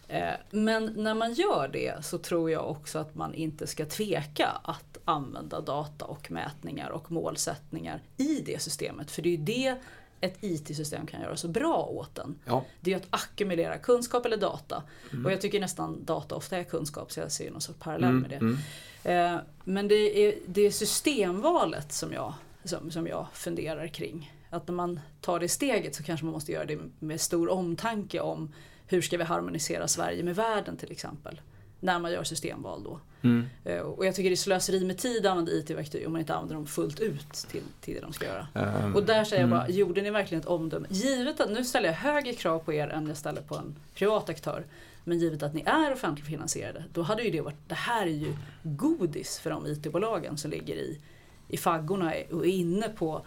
[0.09, 4.47] Eh, men när man gör det så tror jag också att man inte ska tveka
[4.63, 9.11] att använda data och mätningar och målsättningar i det systemet.
[9.11, 9.77] För det är ju det
[10.21, 12.39] ett IT-system kan göra så bra åt en.
[12.45, 12.65] Ja.
[12.81, 14.83] Det är att ackumulera kunskap eller data.
[15.13, 15.27] Mm.
[15.27, 18.23] Och jag tycker nästan data ofta är kunskap så jag ser någon sorts parallell mm.
[18.23, 18.37] med det.
[18.37, 18.57] Mm.
[19.05, 24.33] Eh, men det är, det är systemvalet som jag, som, som jag funderar kring.
[24.51, 28.21] Att när man tar det steget så kanske man måste göra det med stor omtanke
[28.21, 28.53] om
[28.87, 31.41] hur ska vi harmonisera Sverige med världen till exempel.
[31.81, 33.01] när man gör systemval då.
[33.23, 33.47] Mm.
[33.65, 36.35] Eh, och jag tycker det är slöseri med tid att använda IT-verktyg om man inte
[36.35, 38.49] använder dem fullt ut till, till det de ska göra.
[38.55, 39.77] Um, och där säger jag bara, mm.
[39.77, 40.87] gjorde ni verkligen ett omdöme?
[40.91, 44.29] Givet att nu ställer jag högre krav på er än jag ställer på en privat
[44.29, 44.65] aktör.
[45.05, 48.11] Men givet att ni är offentligt finansierade, då hade ju det varit, det här är
[48.11, 51.01] ju godis för de IT-bolagen som ligger i,
[51.49, 53.27] i faggorna och är inne på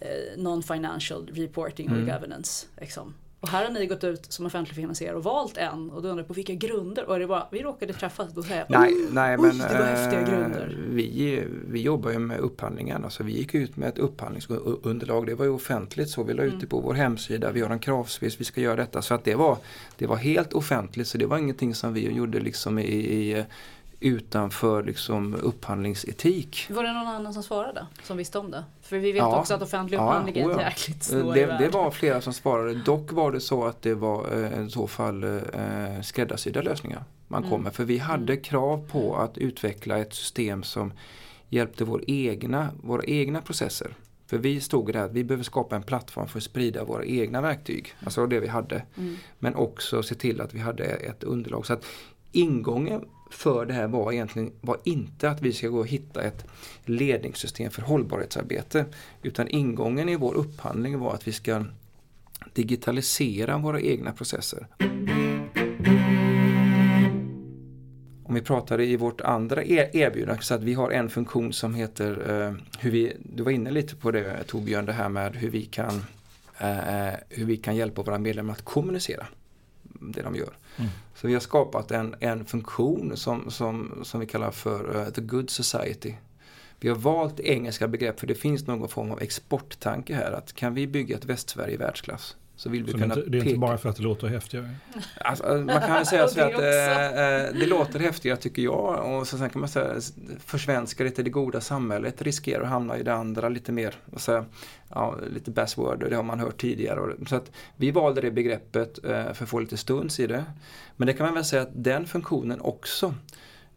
[0.00, 2.06] eh, non-financial reporting och mm.
[2.06, 2.66] governance.
[2.80, 3.14] Liksom.
[3.44, 6.24] Och här har ni gått ut som offentlig finansiär och valt en och då undrar
[6.24, 7.04] på vilka grunder?
[7.08, 9.84] Och är det bara, vi råkade träffas, då säger jag nej, nej, men, det var
[9.84, 10.78] häftiga äh, grunder.
[10.88, 15.44] Vi, vi jobbar ju med upphandlingen, alltså vi gick ut med ett upphandlingsunderlag, det var
[15.44, 16.68] ju offentligt så, vi la ut det mm.
[16.68, 19.02] på vår hemsida, vi har en kravspec, vi ska göra detta.
[19.02, 19.58] Så att det var,
[19.96, 23.44] det var helt offentligt så det var ingenting som vi gjorde liksom i, i
[24.04, 26.66] utanför liksom upphandlingsetik.
[26.70, 28.64] Var det någon annan som svarade som visste om det?
[28.82, 31.90] För vi vet ja, också att offentlig upphandling ja, är jäkligt snårig det, det var
[31.90, 32.74] flera som svarade.
[32.74, 37.42] Dock var det så att det var eh, i så fall eh, skräddarsydda lösningar man
[37.42, 37.50] mm.
[37.50, 37.74] kom med.
[37.74, 38.44] För vi hade mm.
[38.44, 40.92] krav på att utveckla ett system som
[41.48, 43.94] hjälpte vår egna, våra egna processer.
[44.26, 47.40] För vi stod där att vi behöver skapa en plattform för att sprida våra egna
[47.40, 47.94] verktyg.
[48.04, 48.82] Alltså det vi hade.
[48.96, 49.16] Mm.
[49.38, 51.66] Men också se till att vi hade ett underlag.
[51.66, 51.84] Så att
[52.32, 56.44] ingången för det här var egentligen var inte att vi ska gå och hitta ett
[56.84, 58.84] ledningssystem för hållbarhetsarbete.
[59.22, 61.64] Utan ingången i vår upphandling var att vi ska
[62.52, 64.66] digitalisera våra egna processer.
[68.24, 71.74] Om vi pratar i vårt andra e-, erbjudande så att vi har en funktion som
[71.74, 75.50] heter, eh, hur vi, du var inne lite på det Torbjörn, det här med hur
[75.50, 76.04] vi kan,
[76.58, 79.26] eh, eh hur vi kan hjälpa våra medlemmar att kommunicera
[79.82, 80.54] det de gör.
[80.76, 80.90] Mm.
[81.14, 85.20] Så vi har skapat en, en funktion som, som, som vi kallar för uh, The
[85.20, 86.14] Good Society.
[86.80, 90.32] Vi har valt engelska begrepp för det finns någon form av exporttanke här.
[90.32, 93.38] Att kan vi bygga ett Västsverige i världsklass så vill vi så kunna det, det
[93.38, 94.70] är inte bara för att det låter häftigare?
[95.20, 99.50] Alltså, man kan säga så att eh, det låter häftigare tycker jag och så sen
[99.50, 100.00] kan man säga
[100.38, 104.44] försvenska lite det goda samhället riskerar att hamna i det andra lite mer, säga,
[104.88, 107.16] ja, lite buzzword, det har man hört tidigare.
[107.26, 110.44] Så att vi valde det begreppet eh, för att få lite stuns i det.
[110.96, 113.14] Men det kan man väl säga att den funktionen också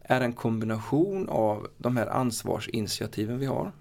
[0.02, 3.72] är en kombination av de här ansvarsinitiativen vi har.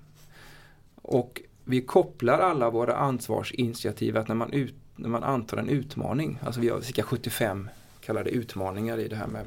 [1.01, 6.39] Och vi kopplar alla våra ansvarsinitiativ att när man ut, när man antar en utmaning,
[6.43, 7.69] alltså vi har cirka 75
[8.01, 9.45] kallade utmaningar i det här med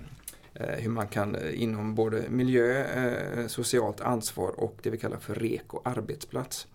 [0.54, 5.18] eh, hur man kan eh, inom både miljö, eh, socialt ansvar och det vi kallar
[5.18, 6.66] för REK och arbetsplats.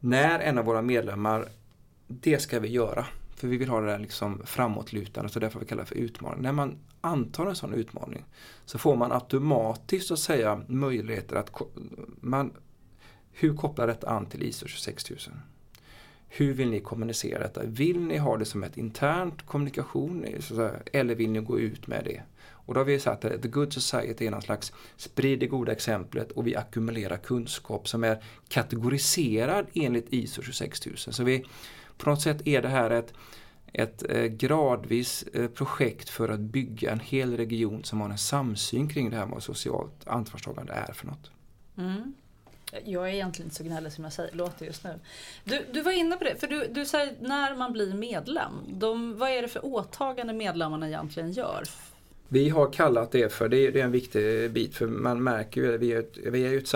[0.00, 1.48] När en av våra medlemmar,
[2.06, 5.66] det ska vi göra, för vi vill ha det där liksom framåtlutande, så därför vi
[5.66, 6.42] kallar det för utmaning.
[6.42, 8.24] När man antar en sån utmaning
[8.64, 11.50] så får man automatiskt att säga möjligheter att
[12.20, 12.52] man,
[13.32, 15.34] hur kopplar detta an till ISO 26000?
[16.36, 17.62] Hur vill ni kommunicera detta?
[17.64, 22.04] Vill ni ha det som ett internt kommunikation eh, eller vill ni gå ut med
[22.04, 22.22] det?
[22.66, 25.72] Och då har vi sagt att The Good Society är någon slags sprid det goda
[25.72, 31.12] exemplet och vi ackumulerar kunskap som är kategoriserad enligt ISO 26000.
[31.12, 31.44] Så vi,
[31.98, 33.12] på något sätt är det här ett,
[33.72, 38.88] ett eh, gradvis eh, projekt för att bygga en hel region som har en samsyn
[38.88, 41.30] kring det här med vad socialt ansvarstagande är för något.
[41.78, 42.14] Mm.
[42.84, 44.94] Jag är egentligen inte så gnällig som jag säger, låter just nu.
[45.44, 48.52] Du, du var inne på det, för du, du säger när man blir medlem.
[48.68, 51.62] De, vad är det för åtagande medlemmarna egentligen gör?
[52.28, 55.60] Vi har kallat det för, det är, det är en viktig bit för man märker
[55.60, 56.75] ju, vi är, vi är ett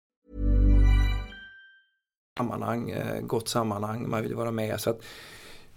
[2.37, 4.79] Sammanhang, eh, gott sammanhang, man vill vara med.
[4.79, 5.03] Så att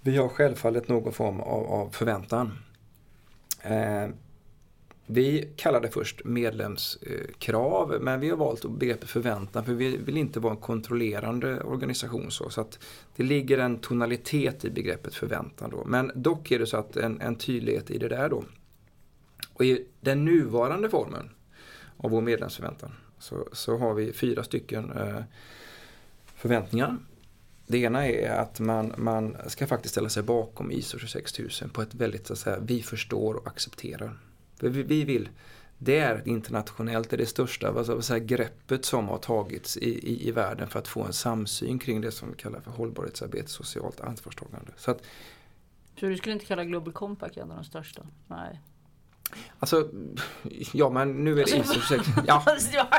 [0.00, 2.52] vi har självfallet någon form av, av förväntan.
[3.62, 4.08] Eh,
[5.06, 10.40] vi kallar det först medlemskrav men vi har valt begreppet förväntan för vi vill inte
[10.40, 12.30] vara en kontrollerande organisation.
[12.30, 12.78] Så, så att
[13.16, 15.70] det ligger en tonalitet i begreppet förväntan.
[15.70, 15.84] Då.
[15.84, 18.44] Men dock är det så att en, en tydlighet i det där då.
[19.54, 21.30] Och i den nuvarande formen
[21.96, 25.22] av vår medlemsförväntan så, så har vi fyra stycken eh,
[26.44, 26.98] förväntningar.
[27.66, 31.94] Det ena är att man, man ska faktiskt ställa sig bakom ISO 26000 på ett
[31.94, 34.18] väldigt så att säga, vi förstår och accepterar.
[34.56, 35.28] För vi, vi vill,
[35.78, 40.28] det är internationellt det, är det största alltså, säga, greppet som har tagits i, i,
[40.28, 44.00] i världen för att få en samsyn kring det som vi kallar för hållbarhetsarbete, socialt
[44.00, 44.72] ansvarstagande.
[44.76, 45.02] Så, att,
[46.00, 48.02] så du skulle inte kalla Global Compact en av de största?
[48.28, 48.60] Nej.
[49.58, 49.88] Alltså,
[50.72, 52.08] ja men nu är det ISO 26.
[52.26, 52.42] Ja.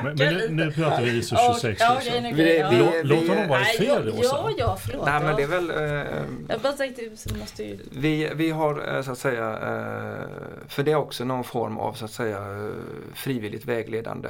[0.04, 1.82] men, men nu, nu pratar vi ISO 26.
[1.82, 5.06] Ja, okay, okay, vi, vi, Låt honom vara i fred Ja, ja, förlåt.
[5.06, 5.70] Nej, men det är väl...
[5.70, 7.10] Eh, jag bara tänkte,
[7.40, 7.80] måste ju...
[7.92, 10.28] vi, vi har eh, så att säga, eh,
[10.68, 12.72] för det är också någon form av så att säga eh,
[13.14, 14.30] frivilligt vägledande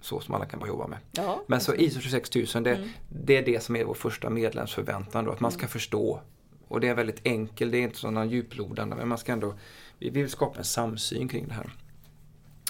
[0.00, 0.98] så som alla kan börja jobba med.
[1.12, 2.88] Ja, men så ISO 26000 det, mm.
[3.08, 5.70] det är det som är vår första medlemsförväntan då, att man ska mm.
[5.70, 6.20] förstå.
[6.68, 9.54] Och det är väldigt enkelt, det är inte sådana djuplodande men man ska ändå
[9.98, 11.70] vi vill skapa en samsyn kring det här.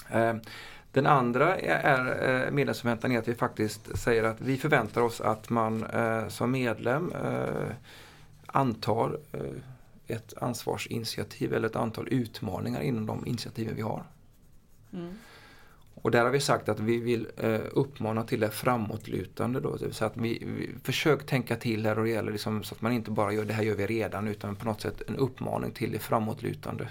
[0.09, 0.41] Ehm,
[0.91, 5.49] den andra är, eh, medlemsförväntan är att vi faktiskt säger att vi förväntar oss att
[5.49, 7.71] man eh, som medlem eh,
[8.45, 9.19] antar
[10.07, 14.03] ett ansvarsinitiativ eller ett antal utmaningar inom de initiativen vi har.
[14.93, 15.13] Mm.
[16.03, 19.59] Och där har vi sagt att vi vill eh, uppmana till det framåtlutande.
[19.59, 22.63] Då, det vill säga att vi, vi försök tänka till här och det gäller liksom,
[22.63, 25.01] så att man inte bara gör det här gör vi redan utan på något sätt
[25.07, 26.89] en uppmaning till det framåtlutande.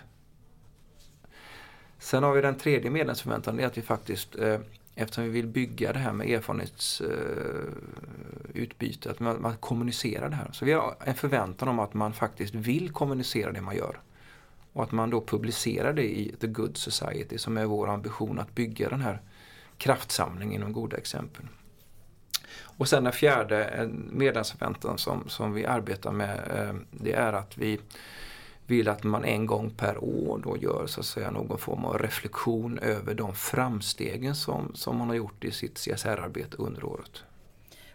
[1.98, 4.60] Sen har vi den tredje medlemsförväntan, det är att vi faktiskt eh,
[4.94, 10.48] eftersom vi vill bygga det här med erfarenhetsutbyte, eh, att man, man kommunicerar det här.
[10.52, 14.00] Så vi har en förväntan om att man faktiskt vill kommunicera det man gör.
[14.72, 18.54] Och att man då publicerar det i The Good Society som är vår ambition att
[18.54, 19.20] bygga den här
[19.78, 21.46] kraftsamlingen inom goda exempel.
[22.78, 27.80] Och sen den fjärde medlemsförväntan som, som vi arbetar med eh, det är att vi
[28.66, 31.98] vill att man en gång per år då gör så att säga någon form av
[31.98, 37.24] reflektion över de framstegen som, som man har gjort i sitt CSR-arbete under året.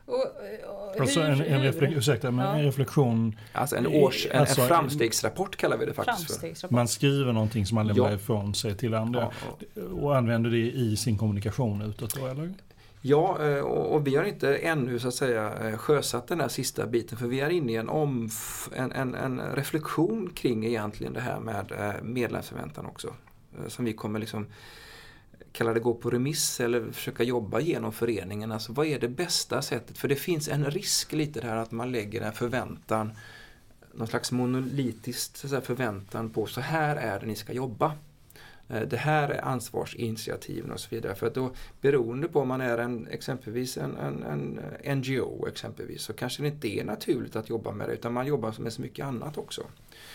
[0.07, 2.53] Och, och, alltså en, en, reflek ursäkta, men ja.
[2.53, 3.35] en reflektion?
[3.53, 6.73] Alltså en, års, en, alltså, en framstegsrapport kallar vi det faktiskt för.
[6.73, 8.15] Man skriver någonting som man lämnar ja.
[8.15, 9.31] ifrån sig till andra
[9.75, 12.53] ja, och använder det i sin kommunikation utåt då eller?
[13.01, 16.87] Ja, eh, och vi har inte ännu så att säga eh, sjösatt den här sista
[16.87, 21.21] biten för vi är inne i en, omf en, en, en reflektion kring egentligen det
[21.21, 23.13] här med eh, medlemsförväntan också.
[23.67, 24.45] Som vi kommer liksom
[25.57, 28.51] kalla det gå på remiss eller försöka jobba genom föreningen.
[28.51, 29.97] Alltså vad är det bästa sättet?
[29.97, 33.11] För det finns en risk lite där att man lägger en förväntan,
[33.93, 37.93] någon slags monolitisk förväntan på så här är det ni ska jobba.
[38.69, 41.15] Eh, det här är ansvarsinitiativen och så vidare.
[41.15, 41.51] För att då
[41.81, 46.47] beroende på om man är en, exempelvis en, en, en NGO exempelvis så kanske det
[46.47, 49.63] inte är naturligt att jobba med det utan man jobbar med så mycket annat också.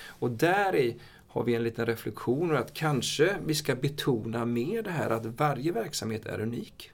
[0.07, 0.97] Och där i
[1.33, 5.26] har vi en liten reflektion och att kanske vi ska betona mer det här att
[5.26, 6.91] varje verksamhet är unik.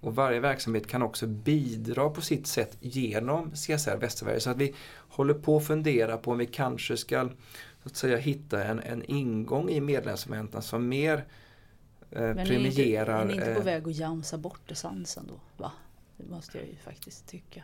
[0.00, 4.40] Och varje verksamhet kan också bidra på sitt sätt genom CSR Västsverige.
[4.40, 4.74] Så att vi
[5.08, 7.28] håller på att fundera på om vi kanske ska
[7.82, 11.24] så att säga hitta en, en ingång i medlemsmötena som mer
[12.10, 13.24] eh, Men premierar...
[13.24, 15.40] Men är inte på eh, väg att jamsa bort essensen då?
[15.56, 15.72] Va?
[16.16, 17.62] Det måste jag ju faktiskt tycka.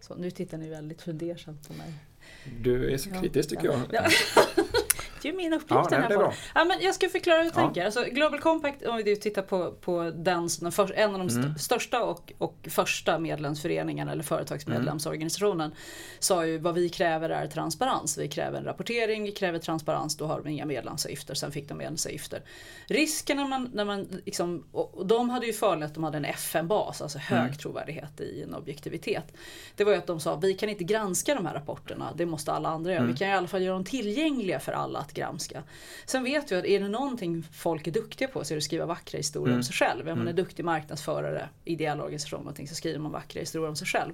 [0.00, 1.92] Så, nu tittar ni väldigt fundersamt på mig.
[2.62, 3.80] Du är så kritisk tycker jag.
[3.92, 4.08] Ja.
[5.22, 6.32] Det är ju min uppgift ja, den här podden.
[6.54, 7.60] Ja, men jag ska förklara hur jag ja.
[7.60, 7.84] tänker.
[7.84, 11.58] Alltså, Global Compact, om vi tittar på, på den, för, en av de mm.
[11.58, 15.76] största och, och första medlemsföreningarna eller företagsmedlemsorganisationen mm.
[16.18, 18.18] sa ju vad vi kräver är transparens.
[18.18, 21.34] Vi kräver en rapportering, vi kräver transparens, då har vi inga medlemsavgifter.
[21.34, 22.42] Sen fick de medlemsavgifter.
[22.86, 26.24] Risken när man, när man liksom, och de hade ju fördel att de hade en
[26.24, 27.54] FN-bas, alltså hög mm.
[27.54, 29.32] trovärdighet i en objektivitet.
[29.76, 32.52] Det var ju att de sa vi kan inte granska de här rapporterna, det måste
[32.52, 33.02] alla andra göra.
[33.02, 33.12] Mm.
[33.12, 35.62] Vi kan i alla fall göra dem tillgängliga för alla att granska.
[36.06, 38.64] Sen vet vi att är det någonting folk är duktiga på så är det att
[38.64, 39.58] skriva vackra historier mm.
[39.58, 40.08] om sig själv.
[40.08, 43.86] Om man är duktig marknadsförare, ideell organisation någonting så skriver man vackra historier om sig
[43.86, 44.12] själv.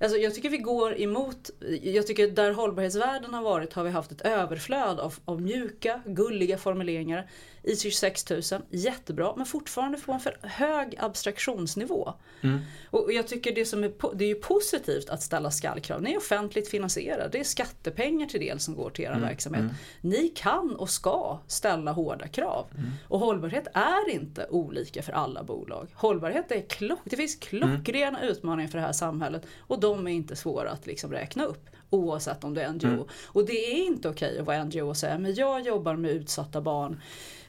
[0.00, 1.50] Alltså jag tycker vi går emot,
[1.82, 6.58] jag tycker där hållbarhetsvärlden har varit har vi haft ett överflöd av, av mjuka, gulliga
[6.58, 7.28] formuleringar.
[7.62, 12.12] ISO 26000, jättebra, men fortfarande på en för hög abstraktionsnivå.
[12.40, 12.60] Mm.
[12.90, 16.02] Och jag tycker det som är, det är ju positivt att ställa skallkrav.
[16.02, 19.20] Ni är offentligt finansierade, det är skattepengar till del som går till er mm.
[19.20, 19.60] verksamhet.
[19.62, 19.74] Mm.
[20.00, 22.66] Ni kan och ska ställa hårda krav.
[22.70, 22.90] Mm.
[23.08, 25.88] Och hållbarhet är inte olika för alla bolag.
[25.94, 28.30] Hållbarhet är klock, det finns klockrena mm.
[28.30, 31.66] utmaningar för det här samhället och de är inte svåra att liksom räkna upp.
[31.90, 32.86] oavsett om du är NGO.
[32.86, 33.04] Mm.
[33.26, 36.60] Och det är inte okej att vara NGO och säga men jag jobbar med utsatta
[36.60, 37.00] barn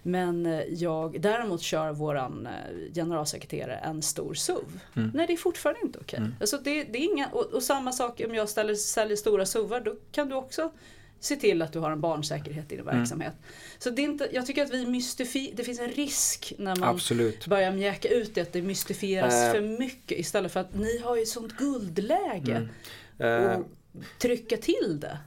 [0.04, 4.80] men eh, jag, däremot kör våran eh, generalsekreterare en stor SUV.
[4.96, 5.12] Mm.
[5.14, 6.18] Nej det är fortfarande inte okej.
[6.18, 6.26] Okay.
[6.26, 6.36] Mm.
[6.40, 9.82] Alltså det, det, är inga, och, och, samma sak om jag ställer, säljer stora SUVar
[9.82, 10.72] då kan du också
[11.20, 12.98] se till att du har en barnsäkerhet i din mm.
[12.98, 13.34] verksamhet.
[13.78, 16.90] Så det, är inte, jag tycker att vi mystifierar, det finns en risk när man
[16.90, 17.48] Absolut.
[17.48, 19.52] börjar mjäka ut det, att det mystifieras äh.
[19.52, 22.70] för mycket istället för att ni har ju ett sånt guldläge.
[23.20, 23.50] Mm.
[23.50, 23.60] Äh.
[23.60, 23.66] Och
[24.20, 25.18] trycka till det.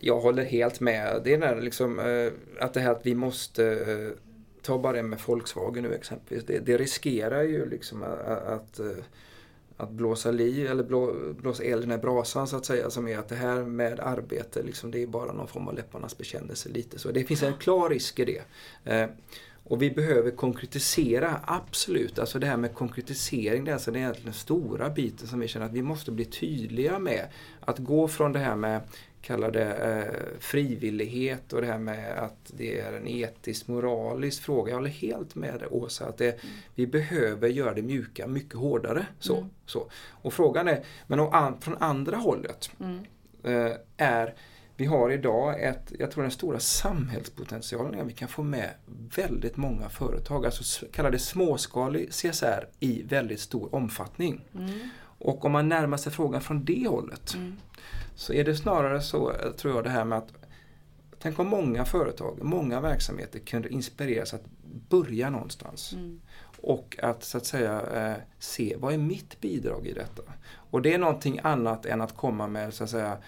[0.00, 1.20] Jag håller helt med.
[1.24, 4.18] Det är där liksom, eh, att det här att vi måste eh,
[4.62, 6.44] Ta bara det med Volkswagen nu exempelvis.
[6.46, 8.80] Det, det riskerar ju liksom att, att
[9.76, 13.08] att blåsa li eller blå, blåsa eld i den här brasan så att säga som
[13.08, 16.68] är att det här med arbete liksom, det är bara någon form av läpparnas bekännelse
[16.68, 17.10] lite så.
[17.10, 18.42] Det finns en klar risk i det.
[18.92, 19.08] Eh,
[19.64, 22.18] och vi behöver konkretisera, absolut.
[22.18, 25.72] Alltså det här med konkretisering, det är alltså den stora biten som vi känner att
[25.72, 27.28] vi måste bli tydliga med.
[27.60, 28.80] Att gå från det här med
[29.26, 34.70] kallar det eh, frivillighet och det här med att det är en etisk, moralisk fråga.
[34.70, 36.54] Jag håller helt med dig Åsa att det, mm.
[36.74, 39.06] vi behöver göra det mjuka mycket hårdare.
[39.18, 39.48] Så, mm.
[39.66, 39.90] så.
[40.10, 42.98] Och frågan är, men om, från andra hållet mm.
[43.42, 44.34] eh, är
[44.76, 48.70] vi har idag ett, jag tror den stora samhällspotentialen är att vi kan få med
[49.16, 54.44] väldigt många företag, alltså kallar det småskalig CSR i väldigt stor omfattning.
[54.54, 54.88] Mm.
[55.18, 57.56] Och om man närmar sig frågan från det hållet mm.
[58.16, 60.32] Så är det snarare så, tror jag, det här med att
[61.18, 64.44] Tänk om många företag, många verksamheter kunde inspireras att
[64.88, 65.92] börja någonstans.
[65.92, 66.20] Mm.
[66.60, 70.22] Och att så att säga eh, se, vad är mitt bidrag i detta?
[70.70, 73.18] Och det är någonting annat än att komma med så att säga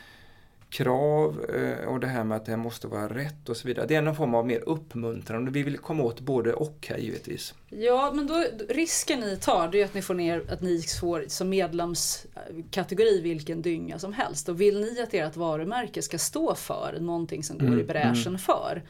[0.69, 3.87] krav eh, och det här med att det måste vara rätt och så vidare.
[3.87, 5.51] Det är någon form av mer uppmuntrande.
[5.51, 7.55] Vi vill komma åt både och här givetvis.
[7.71, 11.25] Ja, men då, risken ni tar det är att ni får ner att ni får
[11.29, 14.49] som medlemskategori vilken dynga som helst.
[14.49, 18.27] Och vill ni att ert varumärke ska stå för någonting som går mm, i bräschen
[18.27, 18.39] mm.
[18.39, 18.83] för.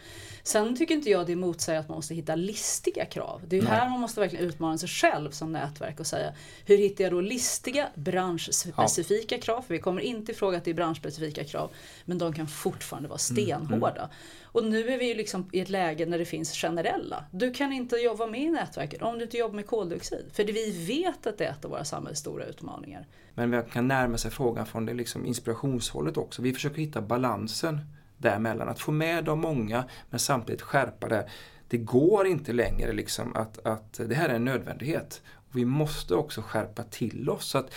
[0.43, 3.43] Sen tycker inte jag det motsäger att man måste hitta listiga krav.
[3.47, 3.71] Det är Nej.
[3.71, 6.33] här man måste verkligen utmana sig själv som nätverk och säga
[6.65, 9.41] hur hittar jag då listiga branschspecifika ja.
[9.41, 9.63] krav?
[9.63, 11.71] För vi kommer inte ifråga att det är branschspecifika krav
[12.05, 14.01] men de kan fortfarande vara mm, stenhårda.
[14.01, 14.11] Mm.
[14.59, 17.25] Och nu är vi ju liksom i ett läge när det finns generella.
[17.31, 20.25] Du kan inte jobba med i nätverket om du inte jobbar med koldioxid.
[20.33, 23.07] För vi vet att det är ett av våra samhällets stora utmaningar.
[23.35, 26.43] Men man kan närma sig frågan från det liksom inspirationshållet också.
[26.43, 27.81] Vi försöker hitta balansen
[28.17, 28.69] däremellan.
[28.69, 31.29] Att få med de många men samtidigt skärpa det.
[31.69, 35.23] Det går inte längre liksom att, att det här är en nödvändighet.
[35.53, 37.49] vi måste också skärpa till oss.
[37.49, 37.75] Så att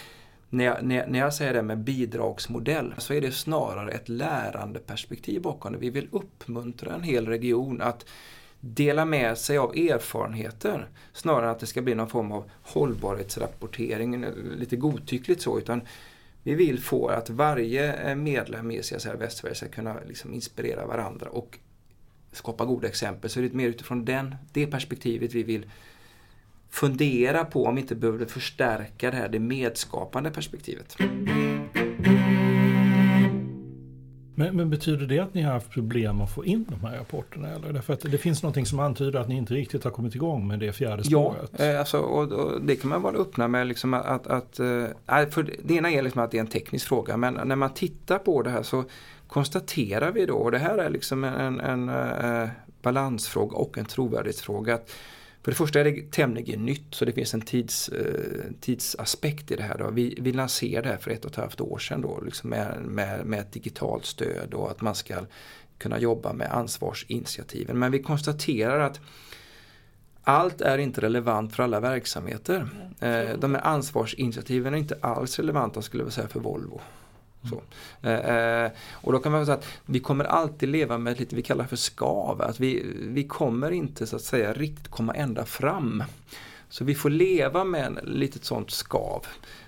[0.53, 5.73] när jag, när, jag säger det med bidragsmodell så är det snarare ett lärandeperspektiv bakom
[5.73, 5.79] det.
[5.79, 8.05] Vi vill uppmuntra en hel region att
[8.59, 14.23] dela med sig av erfarenheter snarare än att det ska bli någon form av hållbarhetsrapportering,
[14.23, 15.57] eh, lite godtyckligt så.
[15.57, 15.81] utan
[16.43, 21.29] vi vill få att varje eh, medlem i CSR Västsverige ska kunna liksom inspirera varandra
[21.29, 21.59] och
[22.31, 23.29] skapa goda exempel.
[23.29, 25.65] Så det är mer utifrån den, det perspektivet vi vill
[26.71, 30.97] fundera på om vi inte behöver förstärka det här det medskapande perspektivet.
[34.35, 37.49] Men, men, betyder det att ni har haft problem att få in de här rapporterna?
[37.49, 37.73] Eller?
[37.73, 40.59] Därför att det finns något som antyder att ni inte riktigt har kommit igång med
[40.59, 41.51] det fjärde spåret.
[41.57, 43.67] Ja, eh, alltså, och, och det kan man vara öppna med.
[43.67, 47.17] Liksom att, att, äh, för det ena är liksom att det är en teknisk fråga
[47.17, 48.83] men när man tittar på det här så
[49.27, 52.49] konstaterar vi då, och det här är liksom en, en, en äh,
[52.81, 54.75] balansfråga och en trovärdighetsfråga.
[54.75, 54.91] Att
[55.43, 59.55] för det första är det tämligen nytt så det finns en tids, eh, tidsaspekt i
[59.55, 59.77] det här.
[59.77, 59.89] Då.
[59.89, 62.81] Vi, vi lanserade det här för ett och ett halvt år sedan då, liksom med,
[62.81, 65.15] med, med ett digitalt stöd och att man ska
[65.77, 67.79] kunna jobba med ansvarsinitiativen.
[67.79, 68.99] Men vi konstaterar att
[70.23, 72.69] allt är inte relevant för alla verksamheter.
[72.99, 76.81] Eh, de här ansvarsinitiativen är inte alls relevanta skulle jag säga för Volvo.
[77.49, 77.61] Så.
[78.01, 81.41] Eh, eh, och då kan man säga att vi kommer alltid leva med lite vi
[81.41, 82.41] kallar för skav.
[82.41, 86.03] Att vi, vi kommer inte så att säga riktigt komma ända fram.
[86.69, 89.25] Så vi får leva med en litet sånt skav.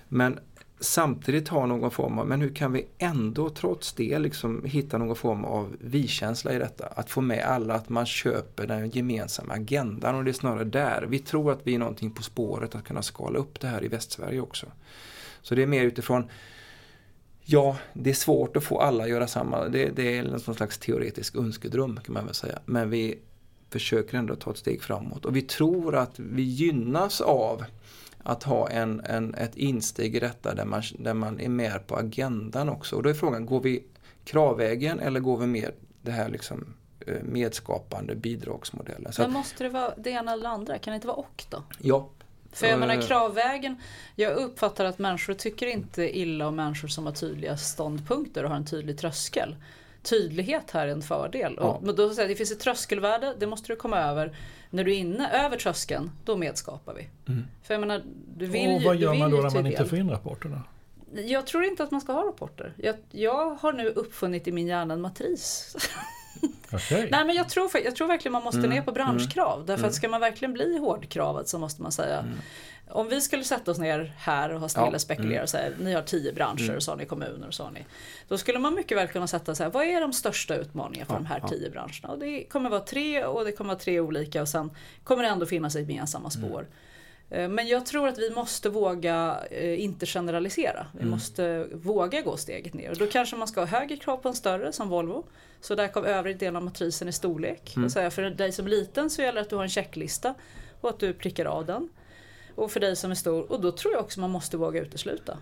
[0.08, 0.38] Men
[0.80, 5.16] samtidigt ha någon form av, men hur kan vi ändå trots det liksom hitta någon
[5.16, 6.86] form av vi-känsla i detta?
[6.86, 11.06] Att få med alla, att man köper den gemensamma agendan och det är snarare där.
[11.08, 13.88] Vi tror att vi är någonting på spåret att kunna skala upp det här i
[13.88, 14.66] Västsverige också.
[15.42, 16.24] Så det är mer utifrån
[17.44, 19.68] Ja, det är svårt att få alla att göra samma.
[19.68, 22.58] Det, det är en slags teoretisk önskedröm kan man väl säga.
[22.64, 23.18] Men vi
[23.70, 25.24] försöker ändå ta ett steg framåt.
[25.24, 27.64] Och vi tror att vi gynnas av
[28.22, 31.96] att ha en, en, ett insteg i detta där man, där man är med på
[31.96, 32.96] agendan också.
[32.96, 33.84] Och då är frågan, går vi
[34.24, 35.70] kravvägen eller går vi med
[36.02, 36.74] det här liksom
[37.06, 39.12] eh, medskapande bidragsmodellen?
[39.18, 40.78] Men måste det vara det ena eller det andra?
[40.78, 41.62] Kan det inte vara och då?
[41.78, 42.08] Ja,
[42.54, 43.76] För jag menar kravvägen,
[44.14, 48.56] jag uppfattar att människor tycker inte illa om människor som har tydliga ståndpunkter och har
[48.56, 49.56] en tydlig tröskel.
[50.02, 51.54] Tydlighet här är en fördel.
[51.56, 51.64] Ja.
[51.64, 54.36] Och, då säger det finns ett tröskelvärde, det måste du komma över.
[54.70, 57.08] När du är inne över tröskeln, då medskapar vi.
[57.32, 57.44] Mm.
[57.62, 58.02] För jag menar,
[58.36, 60.62] du vill Och vad gör man då när man inte får in rapporterna?
[61.14, 62.72] Jag tror inte att man ska ha rapporter.
[62.76, 65.76] Jag, jag har nu uppfunnit i min hjärna en matris.
[66.72, 67.08] Okay.
[67.10, 68.70] Nej men jag tror, jag tror verkligen man måste mm.
[68.70, 69.54] ner på branschkrav.
[69.54, 69.66] Mm.
[69.66, 69.92] Därför att mm.
[69.92, 72.38] ska man verkligen bli hårdkravad så måste man säga mm.
[72.88, 74.98] Om vi skulle sätta oss ner här och ha snälla ja.
[74.98, 76.76] spekulera och säga ni har tio branscher mm.
[76.76, 77.84] och så har ni kommuner och så har ni.
[78.28, 81.18] Då skulle man mycket väl kunna sätta sig vad är de största utmaningarna för ja,
[81.18, 82.08] de här tio branscherna?
[82.08, 84.70] Och det kommer vara tre och det kommer vara tre olika och sen
[85.04, 86.60] kommer det ändå finnas gemensamma spår.
[86.60, 86.72] Mm.
[87.34, 90.86] Eh, men jag tror att vi måste våga eh, inte generalisera.
[90.92, 91.10] Vi mm.
[91.10, 92.90] måste våga gå steget ner.
[92.90, 95.24] Och då kanske man ska ha högre krav på en större som Volvo.
[95.60, 97.76] Så där kom övrig del av matrisen i storlek.
[97.76, 97.90] Mm.
[97.90, 100.34] för dig som liten så gäller det att du har en checklista
[100.80, 101.88] och att du prickar av den.
[102.54, 105.38] Och för dig som är stor, och då tror jag också man måste våga utesluta.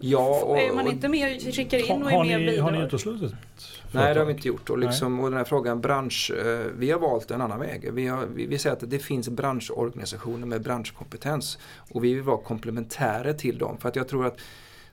[0.00, 2.60] Ja, och, är man inte med, skickar in och är med vidare.
[2.60, 3.34] Har ni uteslutit?
[3.92, 4.70] Nej det har vi inte gjort.
[4.70, 7.92] Och, liksom, och den här frågan bransch, eh, vi har valt en annan väg.
[7.92, 11.58] Vi, har, vi, vi säger att det finns branschorganisationer med branschkompetens
[11.90, 13.78] och vi vill vara komplementärer till dem.
[13.78, 14.38] För att jag tror att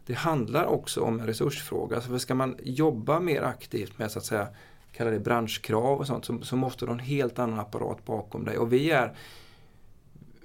[0.05, 2.01] det handlar också om en resursfråga.
[2.01, 4.47] För ska man jobba mer aktivt med så att säga
[4.91, 8.45] kalla det branschkrav och sånt så, så måste du ha en helt annan apparat bakom
[8.45, 8.57] dig.
[8.57, 9.13] Och vi är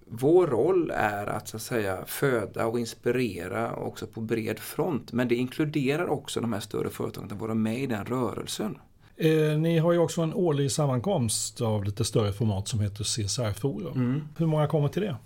[0.07, 5.13] vår roll är att, så att säga, föda och inspirera också på bred front.
[5.13, 8.79] Men det inkluderar också de här större företagen att vara med i den rörelsen.
[9.17, 13.93] Eh, ni har ju också en årlig sammankomst av lite större format som heter CSR-forum.
[13.95, 14.23] Mm.
[14.37, 15.17] Hur många kommer till det?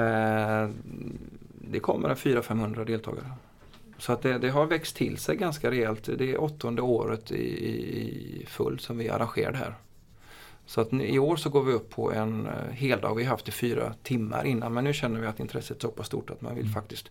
[0.00, 0.70] Eh,
[1.70, 3.32] det kommer en 400-500 deltagare.
[3.98, 6.08] Så att det, det, har växt till sig ganska rejält.
[6.18, 7.44] Det är åttonde året i,
[8.42, 9.74] i full som vi arrangerar det här.
[10.70, 13.14] Så att i år så går vi upp på en eh, heldag.
[13.14, 15.88] Vi har haft det fyra timmar innan men nu känner vi att intresset är så
[15.88, 16.74] pass stort att man vill mm.
[16.74, 17.10] faktiskt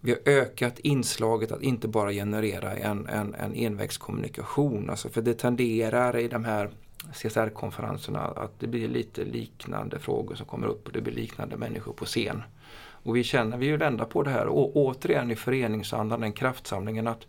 [0.00, 4.90] vi har ökat inslaget att inte bara generera en, en, en envägskommunikation.
[4.90, 6.70] Alltså för det tenderar i de här
[7.12, 11.92] CSR-konferenserna att det blir lite liknande frågor som kommer upp och det blir liknande människor
[11.92, 12.42] på scen.
[12.86, 17.06] Och vi känner, vi vill vända på det här och återigen i föreningsandan, den kraftsamlingen
[17.06, 17.26] att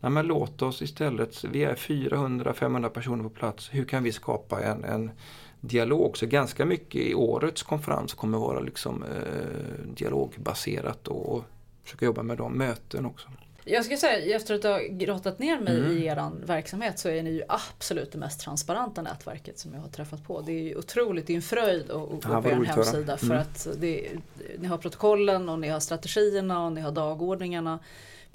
[0.00, 4.62] Nej, men låt oss istället, vi är 400-500 personer på plats, hur kan vi skapa
[4.62, 5.10] en, en
[5.60, 6.18] dialog?
[6.18, 11.44] Så ganska mycket i årets konferens kommer vara liksom, eh, dialogbaserat och
[11.84, 13.28] försöka jobba med de möten också.
[13.68, 15.92] Jag ska säga, efter att ha grottat ner mig mm.
[15.92, 19.88] i er verksamhet så är ni ju absolut det mest transparenta nätverket som jag har
[19.88, 20.40] träffat på.
[20.40, 23.38] Det är ju otroligt, det är en fröjd att gå på er hemsida för mm.
[23.38, 24.08] att det,
[24.58, 27.78] ni har protokollen och ni har strategierna och ni har dagordningarna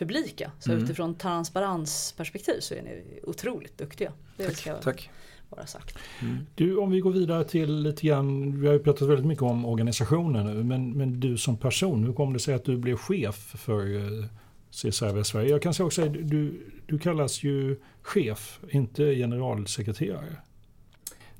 [0.01, 0.51] publika.
[0.59, 0.83] Så mm.
[0.83, 4.11] utifrån transparensperspektiv så är ni otroligt duktiga.
[4.37, 5.09] Det tack, ska tack.
[5.49, 5.97] vara sagt.
[6.21, 6.37] Mm.
[6.55, 9.65] Du, om vi går vidare till lite grann, vi har ju pratat väldigt mycket om
[9.65, 13.35] organisationen nu, men, men du som person, hur kom det sig att du blev chef
[13.35, 14.25] för eh,
[14.71, 15.49] CSR Sverige?
[15.49, 20.35] Jag kan säga också, du, du kallas ju chef, inte generalsekreterare.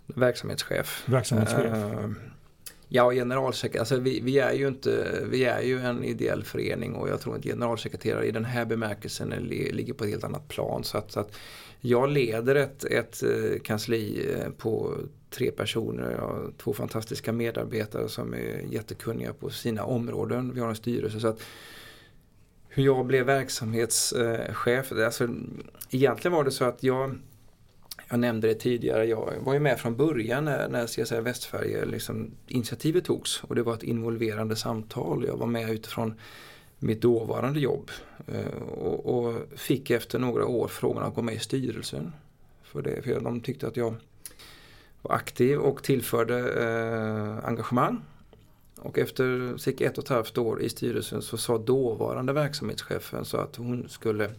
[0.08, 1.04] Verksamhetschef.
[1.06, 1.74] Verksamhetschef.
[1.74, 2.12] Uh,
[2.94, 7.10] Ja, generalsekreterare, alltså vi, vi, är ju inte, vi är ju en ideell förening och
[7.10, 10.84] jag tror att generalsekreterare i den här bemärkelsen ligger på ett helt annat plan.
[10.84, 11.38] Så att, så att
[11.80, 14.98] jag leder ett, ett eh, kansli eh, på
[15.30, 20.52] tre personer, jag har två fantastiska medarbetare som är jättekunniga på sina områden.
[20.54, 21.20] Vi har en styrelse.
[21.20, 21.42] så att
[22.70, 25.28] Hur jag blev verksamhetschef, eh, alltså,
[25.90, 27.20] egentligen var det så att jag
[28.12, 31.86] jag nämnde det tidigare, jag var ju med från början när, när CSR Västfärje eh,
[31.86, 35.26] liksom, initiativet togs och det var ett involverande samtal.
[35.28, 36.14] Jag var med utifrån
[36.80, 37.92] mitt dåvarande jobb
[38.28, 42.14] eh, och, och, fick efter några år frågan att gå med i styrelsen.
[42.64, 43.96] För, det, för de tyckte att jag
[45.02, 48.02] var aktiv och tillförde eh, engagemang.
[48.76, 53.38] Och efter cirka ett och ett halvt år i styrelsen så sa dåvarande verksamhetschefen så
[53.38, 54.30] att hon skulle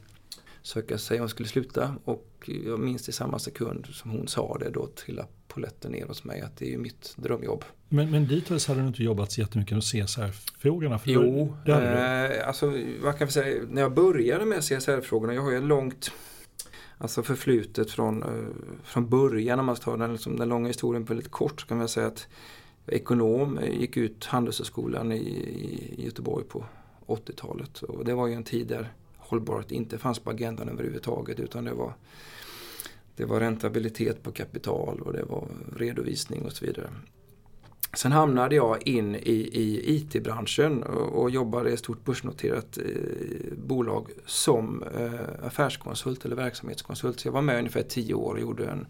[0.63, 4.71] söka sig, hon skulle sluta och jag minns i samma sekund som hon sa det
[4.71, 7.65] då trillade poletten ner hos mig att det är ju mitt drömjobb.
[7.89, 11.01] Men, men dittills hade du inte jobbat så jättemycket med CSR-frågorna?
[11.05, 12.67] Jo, eh, alltså
[13.03, 16.13] vad kan jag säga, när jag började med CSR-frågorna, jag har ju långt
[16.99, 18.29] alltså förflutet från, eh,
[18.85, 21.89] från början, om man tar den, liksom, den långa historien väldigt kort, så kan man
[21.89, 22.29] säga att
[22.87, 25.17] ekonom, gick ut Handelshögskolan i,
[25.99, 26.65] i Göteborg på
[27.07, 28.93] 80-talet och det var ju en tid där
[29.33, 31.95] hållbarhet inte fanns på agendan överhuvudtaget utan det var,
[33.17, 36.91] det var räntabilitet på kapital och det var redovisning och så vidare.
[37.95, 42.85] Sen hamnade jag in i, i IT-branschen och, och jobbade i ett stort börsnoterat eh,
[43.67, 47.21] bolag som eh, affärskonsult eller verksamhetskonsult.
[47.21, 48.87] Så jag var med ungefär tio år och gjorde en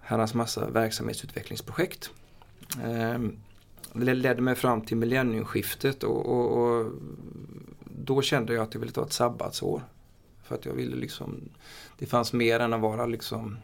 [0.00, 2.10] herrans massa verksamhetsutvecklingsprojekt.
[2.82, 3.18] Eh,
[3.92, 6.92] det ledde mig fram till millenniumskiftet och, och, och
[8.04, 9.82] då kände jag att jag ville ta ett sabbatsår.
[10.42, 11.48] För att jag ville liksom,
[11.98, 13.58] det fanns mer än att vara liksom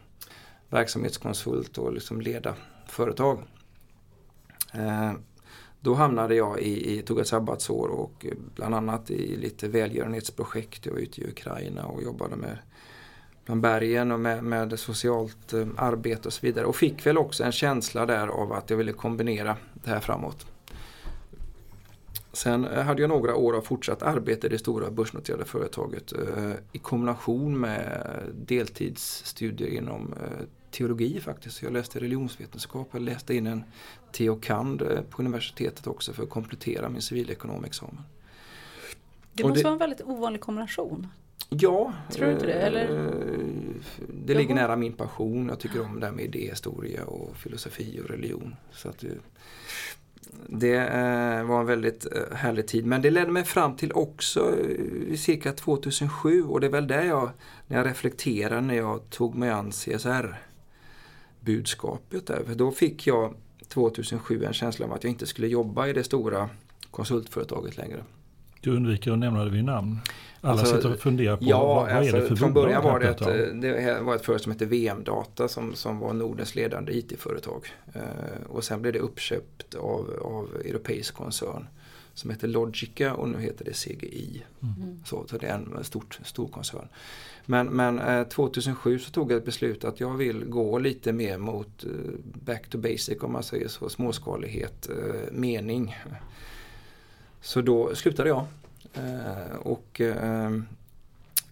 [0.69, 2.55] verksamhetskonsult och liksom leda
[2.87, 3.43] företag.
[4.73, 5.11] Eh,
[5.79, 8.25] då hamnade jag i, i, tog ett sabbatsår och
[8.55, 10.85] bland annat i lite välgörenhetsprojekt.
[10.85, 12.57] Jag var ute i Ukraina och jobbade med
[13.45, 16.65] bland bergen och med, med socialt eh, arbete och så vidare.
[16.65, 20.45] Och fick väl också en känsla där av att jag ville kombinera det här framåt.
[22.37, 26.77] Sen hade jag några år av fortsatt arbete i det stora börsnoterade företaget eh, i
[26.77, 31.61] kombination med deltidsstudier inom eh, teologi faktiskt.
[31.61, 33.63] Jag läste religionsvetenskap, jag läste in en
[34.11, 38.03] teokand eh, på universitetet också för att komplettera min civilekonomexamen.
[39.33, 41.07] Det måste det, vara en väldigt ovanlig kombination.
[41.49, 42.53] Ja, Tror du inte det?
[42.53, 43.11] Eller?
[44.25, 45.47] det ligger nära min passion.
[45.47, 48.55] Jag tycker om det här med idéhistoria och filosofi och religion.
[48.71, 49.03] Så att,
[50.49, 52.85] det eh, var en väldigt eh, härlig tid.
[52.85, 57.03] Men det ledde mig fram till också eh, cirka 2007 och det är väl där
[57.03, 57.29] jag,
[57.67, 62.27] när jag reflekterar när jag tog mig an CSR-budskapet.
[62.27, 62.43] Där.
[62.45, 63.33] För då fick jag
[63.67, 66.49] 2007 en känsla av att jag inte skulle jobba i det stora
[66.91, 68.03] konsultföretaget längre.
[68.61, 69.99] Du undviker att nämna det vid namn.
[70.41, 72.83] Alla alltså, sitter och funderar på ja, vad, vad alltså, är det för Från början
[72.83, 76.97] var det, ett, det var ett företag som hette VM-data som, som var Nordens ledande
[76.97, 77.65] IT-företag.
[77.93, 78.01] Eh,
[78.49, 81.67] och sen blev det uppköpt av, av europeisk koncern
[82.13, 84.43] som heter Logica och nu heter det CGI.
[84.61, 85.03] Mm.
[85.05, 86.87] Så, så det är en stort, stor koncern.
[87.45, 91.37] Men, men eh, 2007 så tog jag ett beslut att jag vill gå lite mer
[91.37, 91.89] mot eh,
[92.23, 95.95] back to basic om man säger så, småskalighet, eh, mening.
[97.41, 98.45] Så då slutade jag
[98.97, 100.51] Eh, och eh,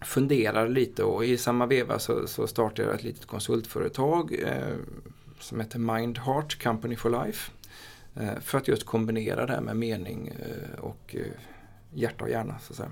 [0.00, 4.76] funderade lite och i samma veva så, så startade jag ett litet konsultföretag eh,
[5.40, 7.50] som heter Mindheart Company for Life.
[8.14, 11.26] Eh, för att just kombinera det här med mening eh, och eh,
[11.94, 12.58] hjärta och hjärna.
[12.58, 12.90] Så att säga.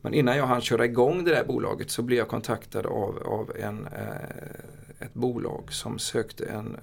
[0.00, 3.56] Men innan jag hann köra igång det där bolaget så blev jag kontaktad av, av
[3.56, 3.88] en,
[4.98, 6.76] ett bolag som sökte en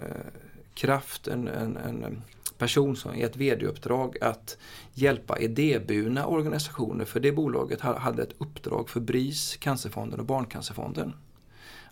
[0.73, 2.21] kraft, en, en, en
[2.57, 4.57] person som i ett vd-uppdrag att
[4.93, 7.05] hjälpa idéburna organisationer.
[7.05, 11.13] För det bolaget hade ett uppdrag för BRIS, Cancerfonden och Barncancerfonden.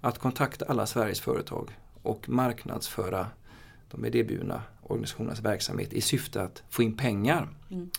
[0.02, 1.70] Att kontakta alla Sveriges företag
[2.02, 3.28] och marknadsföra
[3.92, 7.50] de idéburna organisationernas verksamhet i syfte att få in pengar.
[7.72, 7.90] Mm.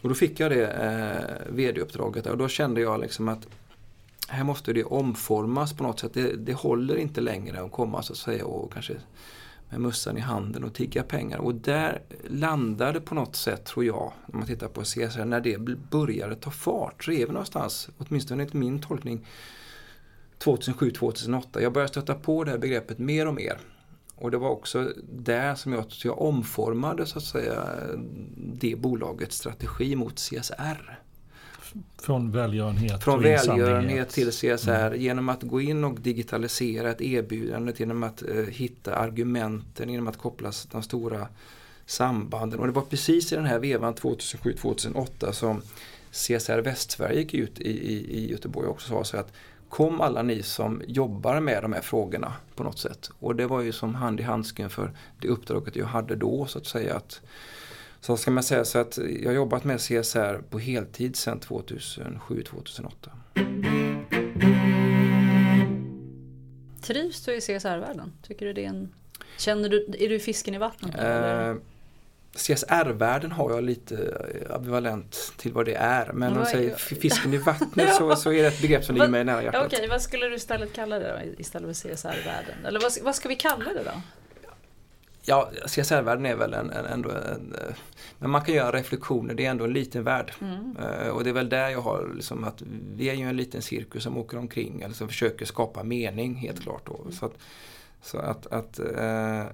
[0.00, 3.48] Och då fick jag det eh, vd-uppdraget och då kände jag liksom att
[4.28, 6.14] här måste det omformas på något sätt.
[6.14, 8.94] Det, det håller inte längre att komma så att säga och kanske
[9.70, 11.38] med mössan i handen och tigga pengar.
[11.38, 15.58] Och där landade på något sätt, tror jag, när man tittar på CSR, när det
[15.90, 19.26] började ta fart, så är vi någonstans, åtminstone enligt min tolkning,
[20.38, 21.60] 2007-2008.
[21.60, 23.58] Jag började stöta på det här begreppet mer och mer.
[24.14, 27.64] Och det var också där som jag, jag omformade så att säga
[28.36, 31.00] det bolagets strategi mot CSR.
[31.98, 35.00] Från välgörenhet Från välgörenhet till CSR mm.
[35.00, 40.18] genom att gå in och digitalisera ett erbjudande, genom att eh, hitta argumenten, genom att
[40.18, 41.28] koppla de stora
[41.86, 42.60] sambanden.
[42.60, 45.62] Och det var precis i den här vevan 2007-2008 som
[46.10, 49.32] CSR Västsverige gick ut i, i, i Göteborg och sa så att
[49.68, 53.10] kom alla ni som jobbar med de här frågorna på något sätt.
[53.18, 56.58] Och det var ju som hand i handsken för det uppdraget jag hade då så
[56.58, 56.96] att säga.
[56.96, 57.20] att
[58.00, 62.92] så ska man säga så att jag har jobbat med CSR på heltid sedan 2007-2008.
[66.82, 68.12] Trivs du i CSR-världen?
[68.22, 68.92] Tycker du det är en...
[69.38, 70.94] Känner du, är du fisken i vattnet?
[70.94, 71.54] Eh,
[72.34, 76.12] CSR-världen har jag lite ambivalent till vad det är.
[76.12, 79.08] Men om man säger fisken i vattnet så, så är det ett begrepp som ligger
[79.08, 79.66] mig nära hjärtat.
[79.66, 82.66] Okej, okay, vad skulle du istället kalla det då, istället för CSR-världen?
[82.66, 84.02] Eller vad, vad ska vi kalla det då?
[85.30, 87.74] Ja, CSR-världen är väl en, en, ändå en, eh,
[88.18, 90.32] Men man kan göra reflektioner, det är ändå en liten värld.
[90.40, 90.76] Mm.
[90.76, 92.62] Uh, och det är väl där jag har liksom att
[92.94, 96.56] vi är ju en liten cirkus som åker omkring eller som försöker skapa mening helt
[96.56, 96.62] mm.
[96.62, 96.86] klart.
[96.86, 97.10] Då.
[97.10, 97.38] Så att,
[98.02, 99.44] så att, att uh,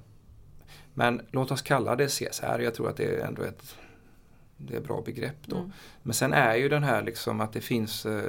[0.94, 3.76] men låt oss kalla det CSR, jag tror att det är ändå ett
[4.56, 5.56] det är ett bra begrepp då.
[5.56, 5.72] Mm.
[6.02, 8.22] Men sen är ju den här liksom att det finns uh,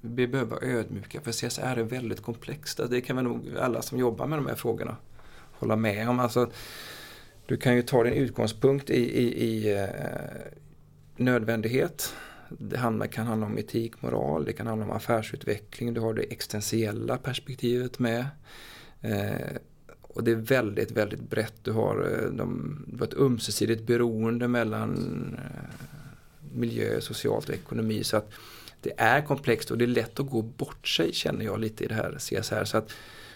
[0.00, 2.80] vi behöver vara ödmjuka för CSR är väldigt komplext.
[2.90, 4.96] Det kan väl nog alla som jobbar med de här frågorna
[5.58, 6.20] hålla med om.
[6.20, 6.50] Alltså,
[7.46, 9.88] du kan ju ta din utgångspunkt i, i, i eh,
[11.16, 12.14] nödvändighet.
[12.48, 15.94] Det kan handla om etik, moral, det kan handla om affärsutveckling.
[15.94, 18.26] Du har det existentiella perspektivet med.
[19.00, 19.56] Eh,
[20.02, 21.54] och det är väldigt, väldigt brett.
[21.62, 24.94] Du har, eh, de, du har ett ömsesidigt beroende mellan
[25.38, 25.86] eh,
[26.54, 28.04] miljö, socialt och ekonomi.
[28.04, 28.32] Så att
[28.80, 31.86] det är komplext och det är lätt att gå bort sig känner jag lite i
[31.86, 32.64] det här CSR.
[32.64, 32.92] Så att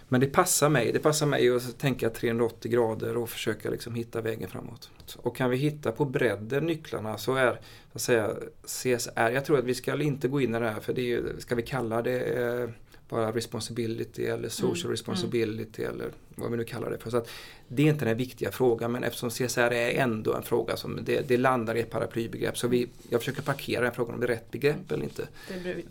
[0.09, 0.93] men det passar mig.
[0.93, 4.91] Det passar mig att tänka 380 grader och försöka liksom hitta vägen framåt.
[5.17, 7.59] Och kan vi hitta på bredden nycklarna så är så
[7.93, 8.31] att säga,
[8.65, 11.23] CSR, jag tror att vi ska inte gå in i det här för det är,
[11.39, 12.69] ska vi kalla det eh,
[13.09, 14.91] bara responsibility eller social mm.
[14.91, 15.95] responsibility mm.
[15.95, 17.11] eller vad vi nu kallar det för.
[17.11, 17.29] Så att
[17.69, 21.29] det är inte den viktiga frågan men eftersom CSR är ändå en fråga som det,
[21.29, 24.29] det landar i ett paraplybegrepp så vi, jag försöker parkera den frågan om det är
[24.29, 25.29] rätt begrepp eller inte.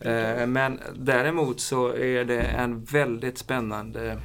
[0.01, 4.17] Eh, men däremot så är det en väldigt spännande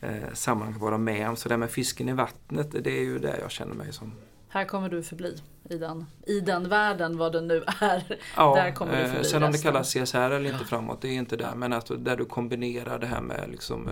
[0.00, 1.36] eh, sammanhang att vara med om.
[1.36, 4.12] Så det här med fisken i vattnet det är ju där jag känner mig som
[4.56, 5.36] här kommer du förbli
[5.70, 8.18] i den, i den världen, vad den nu är.
[8.36, 11.12] Ja, där kommer du förbli sen om det kallas CSR eller inte framåt, det är
[11.12, 11.54] inte där.
[11.54, 13.88] Men att där du kombinerar det här med liksom,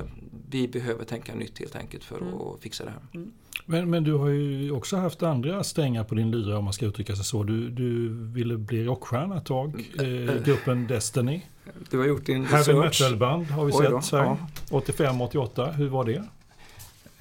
[0.49, 2.35] vi behöver tänka nytt helt enkelt för mm.
[2.35, 3.01] att fixa det här.
[3.15, 3.33] Mm.
[3.67, 6.87] Men, men du har ju också haft andra strängar på din lyra om man ska
[6.87, 7.43] uttrycka sig så.
[7.43, 10.29] Du, du ville bli rockstjärna ett tag, mm.
[10.29, 11.43] eh, gruppen Destiny.
[11.91, 12.67] Du har gjort din research.
[12.67, 14.39] Heavy metal-band har vi sett, ja.
[14.71, 16.25] 85-88, hur var det?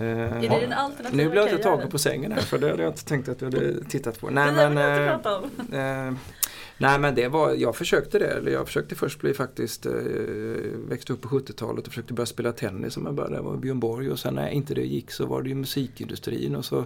[0.03, 3.29] Eh, Nu blev jag inte tagen på sängen här för det hade jag inte tänkt
[3.29, 4.29] att du hade tittat på.
[4.29, 5.13] Nej men, eh,
[6.07, 6.13] eh,
[6.77, 8.27] nej men det var, jag försökte det.
[8.27, 9.91] Eller jag försökte först bli faktiskt, eh,
[10.89, 13.35] växte upp på 70-talet och försökte börja spela tennis som jag började.
[13.35, 16.55] Det var Björn Borg och sen när inte det gick så var det ju musikindustrin
[16.55, 16.85] och så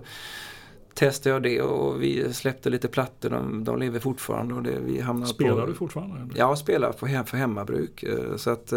[0.93, 3.29] testade jag det och vi släppte lite plattor.
[3.29, 4.53] De, de lever fortfarande.
[4.53, 6.33] Och det, vi hamnade spelar på, du fortfarande?
[6.35, 8.03] Ja, spelar för, för hemmabruk.
[8.03, 8.73] Eh, så att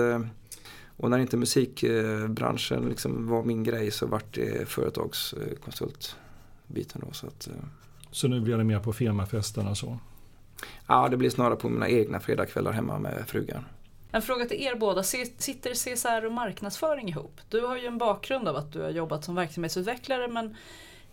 [1.01, 7.03] och när inte musikbranschen liksom var min grej så vart det företagskonsultbiten.
[7.07, 7.53] Då, så, att, eh.
[8.11, 9.99] så nu blir det mer på firmafesterna så?
[10.87, 13.65] Ja, det blir snarare på mina egna fredagskvällar hemma med frugan.
[14.13, 15.03] En fråga till er båda.
[15.03, 17.41] Sitter CSR och marknadsföring ihop?
[17.49, 20.57] Du har ju en bakgrund av att du har jobbat som verksamhetsutvecklare men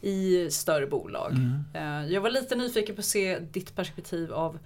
[0.01, 1.31] i större bolag.
[1.31, 1.63] Mm.
[1.73, 4.59] Eh, jag var lite nyfiken på att se ditt perspektiv av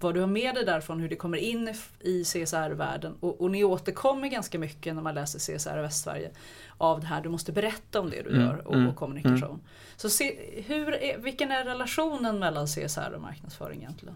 [0.00, 3.14] vad du har med dig därifrån, hur det kommer in i CSR-världen.
[3.20, 6.30] Och, och ni återkommer ganska mycket när man läser CSR i Västsverige
[6.78, 9.42] av det här, du måste berätta om det du mm, gör och, mm, och kommunikation.
[9.42, 9.60] Mm.
[9.96, 14.14] Så se, hur är, vilken är relationen mellan CSR och marknadsföring egentligen?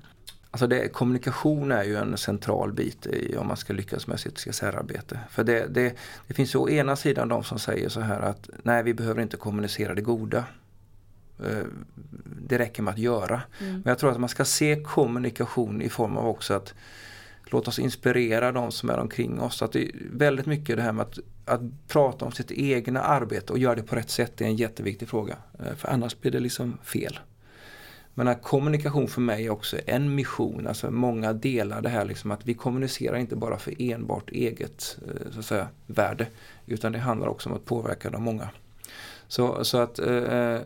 [0.50, 4.38] Alltså det, kommunikation är ju en central bit i om man ska lyckas med sitt
[4.38, 5.18] CSR-arbete.
[5.30, 5.94] För det, det,
[6.26, 9.22] det finns ju å ena sidan de som säger så här att nej vi behöver
[9.22, 10.44] inte kommunicera det goda.
[11.46, 11.66] Eh,
[12.48, 13.42] det räcker med att göra.
[13.60, 13.72] Mm.
[13.72, 16.74] Men jag tror att man ska se kommunikation i form av också att
[17.44, 19.62] låt oss inspirera de som är omkring oss.
[19.62, 23.52] Att det är väldigt mycket det här med att, att prata om sitt egna arbete
[23.52, 25.36] och göra det på rätt sätt är en jätteviktig fråga.
[25.58, 27.18] Eh, för annars blir det liksom fel.
[28.14, 32.30] Men att kommunikation för mig är också en mission, alltså många delar det här liksom
[32.30, 36.26] att vi kommunicerar inte bara för enbart eget eh, så att säga, värde.
[36.66, 38.48] Utan det handlar också om att påverka de många.
[39.28, 40.58] Så, så att eh,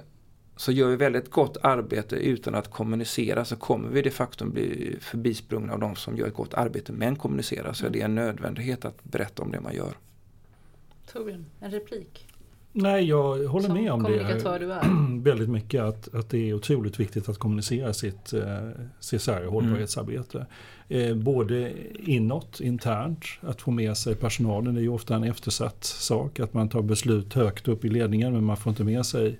[0.57, 4.97] så gör vi väldigt gott arbete utan att kommunicera så kommer vi de facto bli
[5.01, 7.73] förbisprungna av de som gör ett gott arbete men kommunicerar.
[7.73, 9.95] Så det är en nödvändighet att berätta om det man gör.
[11.13, 12.27] Torbjörn, en replik?
[12.79, 14.59] Nej, jag håller som med om det.
[14.59, 15.21] Du är.
[15.23, 18.69] väldigt mycket att, att det är otroligt viktigt att kommunicera sitt eh,
[19.01, 20.47] CSR hållbarhetsarbete.
[20.89, 21.11] Mm.
[21.11, 24.75] Eh, både inåt, internt, att få med sig personalen.
[24.75, 28.33] Det är ju ofta en eftersatt sak att man tar beslut högt upp i ledningen
[28.33, 29.39] men man får inte med sig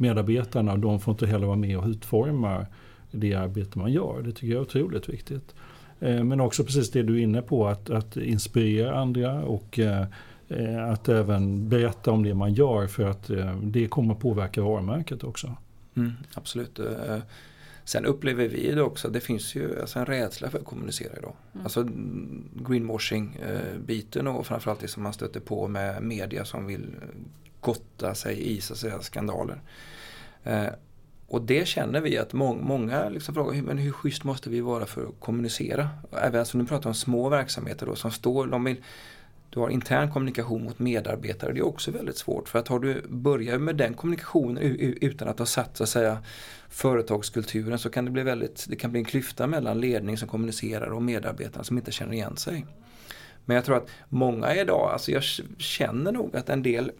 [0.00, 2.66] medarbetarna, de får inte heller vara med och utforma
[3.10, 4.22] det arbete man gör.
[4.22, 5.54] Det tycker jag är otroligt viktigt.
[6.00, 10.06] Eh, men också precis det du är inne på, att, att inspirera andra och eh,
[10.92, 15.56] att även berätta om det man gör för att eh, det kommer påverka varumärket också.
[15.96, 16.80] Mm, absolut.
[17.84, 21.34] Sen upplever vi det också, det finns ju alltså en rädsla för att kommunicera idag.
[21.52, 21.64] Mm.
[21.64, 21.88] Alltså
[22.54, 26.86] greenwashing-biten och framförallt det som man stöter på med media som vill
[27.60, 29.60] gotta sig i så att säga, skandaler.
[30.44, 30.66] Eh,
[31.30, 34.86] och det känner vi att må många liksom frågar, men hur schysst måste vi vara
[34.86, 35.88] för att kommunicera?
[36.22, 38.76] Även alltså, nu pratar om små verksamheter då som står, de vill,
[39.50, 42.48] du har intern kommunikation mot medarbetare, det är också väldigt svårt.
[42.48, 44.62] För att har du börjat med den kommunikationen
[45.00, 46.18] utan att ha satt så att säga,
[46.68, 50.86] företagskulturen så kan det bli väldigt, det kan bli en klyfta mellan ledning som kommunicerar
[50.86, 52.66] och medarbetare som inte känner igen sig.
[53.44, 55.22] Men jag tror att många idag, alltså jag
[55.58, 56.92] känner nog att en del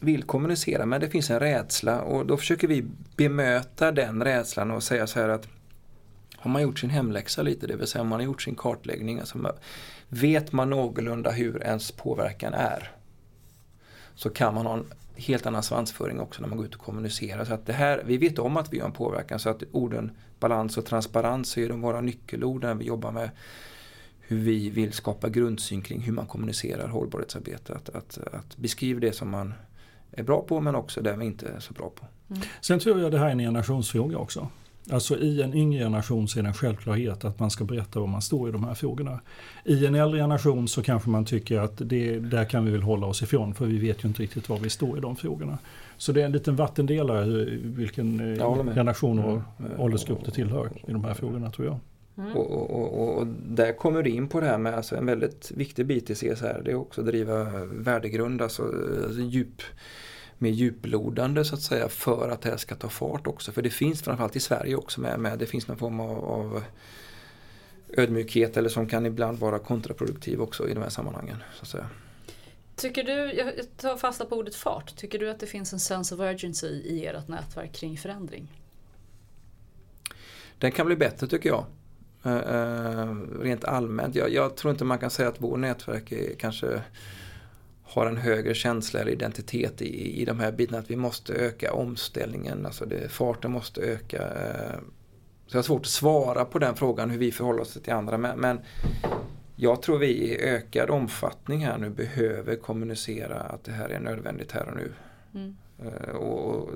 [0.00, 2.84] vill kommunicera men det finns en rädsla och då försöker vi
[3.16, 5.48] bemöta den rädslan och säga så här att
[6.36, 9.20] har man gjort sin hemläxa lite, det vill säga om man har gjort sin kartläggning,
[9.20, 9.54] alltså
[10.08, 12.90] vet man någorlunda hur ens påverkan är
[14.14, 14.84] så kan man ha en
[15.16, 17.44] helt annan svansföring också när man går ut och kommunicerar.
[17.44, 20.10] Så att det här, vi vet om att vi har en påverkan så att orden
[20.40, 23.30] balans och transparens är de våra nyckelord när vi jobbar med
[24.20, 27.74] hur vi vill skapa grundsyn kring hur man kommunicerar hållbarhetsarbete.
[27.74, 29.54] Att, att, att beskriva det som man
[30.16, 32.06] är bra på men också det vi inte är så bra på.
[32.30, 32.42] Mm.
[32.60, 34.48] Sen tror jag det här är en generationsfråga också.
[34.90, 38.06] Alltså i en yngre generation så är det en självklarhet att man ska berätta var
[38.06, 39.20] man står i de här frågorna.
[39.64, 43.06] I en äldre generation så kanske man tycker att det, där kan vi väl hålla
[43.06, 45.58] oss ifrån för vi vet ju inte riktigt var vi står i de frågorna.
[45.96, 49.80] Så det är en liten vattendelare vilken eh, generation och mm.
[49.80, 51.78] åldersgrupp det tillhör i de här frågorna tror jag.
[52.18, 52.36] Mm.
[52.36, 55.50] Och, och, och, och, där kommer du in på det här med alltså en väldigt
[55.50, 56.62] viktig bit i CSR.
[56.64, 58.62] Det är också att driva värdegrund, alltså,
[59.04, 59.62] alltså djup,
[60.38, 63.52] mer djuplodande så att säga för att det här ska ta fart också.
[63.52, 66.62] För det finns framförallt i Sverige också med, med det finns någon form av, av
[67.88, 71.36] ödmjukhet eller som kan ibland vara kontraproduktiv också i de här sammanhangen.
[71.54, 71.86] Så att säga.
[72.76, 76.14] Tycker du, jag tar fasta på ordet fart, tycker du att det finns en sense
[76.14, 78.60] of urgency i ert nätverk kring förändring?
[80.58, 81.64] Den kan bli bättre tycker jag.
[82.26, 84.14] Uh, rent allmänt.
[84.14, 86.82] Jag, jag, tror inte man kan säga att vår nätverk är, kanske
[87.82, 90.78] har en högre känsla eller identitet i, i de här bitarna.
[90.78, 94.18] Att vi måste öka omställningen, alltså det, farten måste öka.
[94.18, 94.80] Uh,
[95.46, 98.18] så jag har svårt att svara på den frågan hur vi förhåller oss till andra.
[98.18, 98.60] Men, men
[99.56, 104.52] jag tror vi i ökad omfattning här nu behöver kommunicera att det här är nödvändigt
[104.52, 104.92] här och nu.
[105.34, 105.56] Mm.
[105.84, 106.70] Uh, och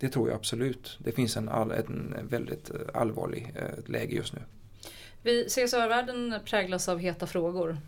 [0.00, 0.98] det tror jag absolut.
[0.98, 4.40] Det finns en, all, en väldigt allvarlig eh, läge just nu.
[5.48, 7.78] CSR-världen präglas av heta frågor.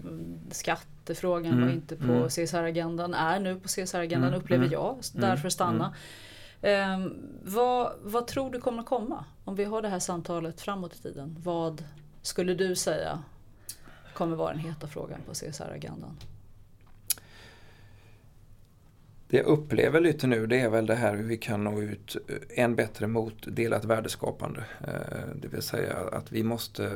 [0.51, 1.65] Skattefrågan mm.
[1.65, 2.29] var inte på mm.
[2.29, 4.41] CSR-agendan, är nu på CSR-agendan mm.
[4.41, 4.73] upplever mm.
[4.73, 5.51] jag, därför mm.
[5.51, 5.95] stanna.
[6.63, 10.95] Um, vad, vad tror du kommer att komma om vi har det här samtalet framåt
[10.95, 11.37] i tiden?
[11.43, 11.85] Vad
[12.23, 13.23] skulle du säga
[14.15, 16.17] kommer vara den heta frågan på CSR-agendan?
[19.33, 22.17] Det jag upplever lite nu det är väl det här hur vi kan nå ut
[22.51, 24.65] än bättre mot delat värdeskapande.
[24.81, 26.93] Eh, det vill säga att vi måste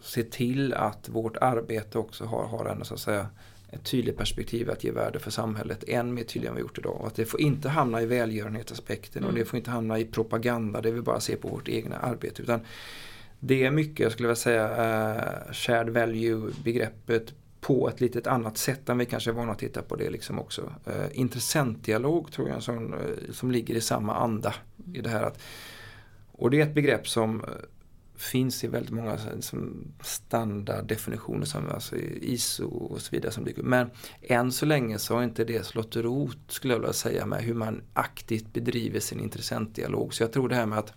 [0.00, 3.26] se till att vårt arbete också har, har en, så att säga,
[3.70, 7.00] ett tydligt perspektiv att ge värde för samhället än mer tydligare än vi gjort idag.
[7.00, 9.28] Och att det får inte hamna i välgörenhetsaspekten mm.
[9.28, 12.42] och det får inte hamna i propaganda där vi bara ser på vårt egna arbete.
[12.42, 12.60] Utan
[13.40, 17.34] det är mycket, jag skulle vilja säga, uh, shared value-begreppet
[17.66, 20.38] på ett litet annat sätt än vi kanske är vana att titta på det liksom
[20.38, 20.72] också.
[20.84, 23.00] Eh, intressentdialog tror jag som, eh,
[23.32, 24.54] som ligger i samma anda
[24.94, 25.22] i det här.
[25.22, 25.40] Att,
[26.32, 27.46] och det är ett begrepp som eh,
[28.16, 33.32] finns i väldigt många som standarddefinitioner som alltså ISO och så vidare.
[33.32, 33.62] Som dyker.
[33.62, 33.90] Men
[34.22, 37.54] än så länge så har inte det slått rot skulle jag vilja säga med hur
[37.54, 40.14] man aktivt bedriver sin intressentdialog.
[40.14, 40.92] Så jag tror det här med att,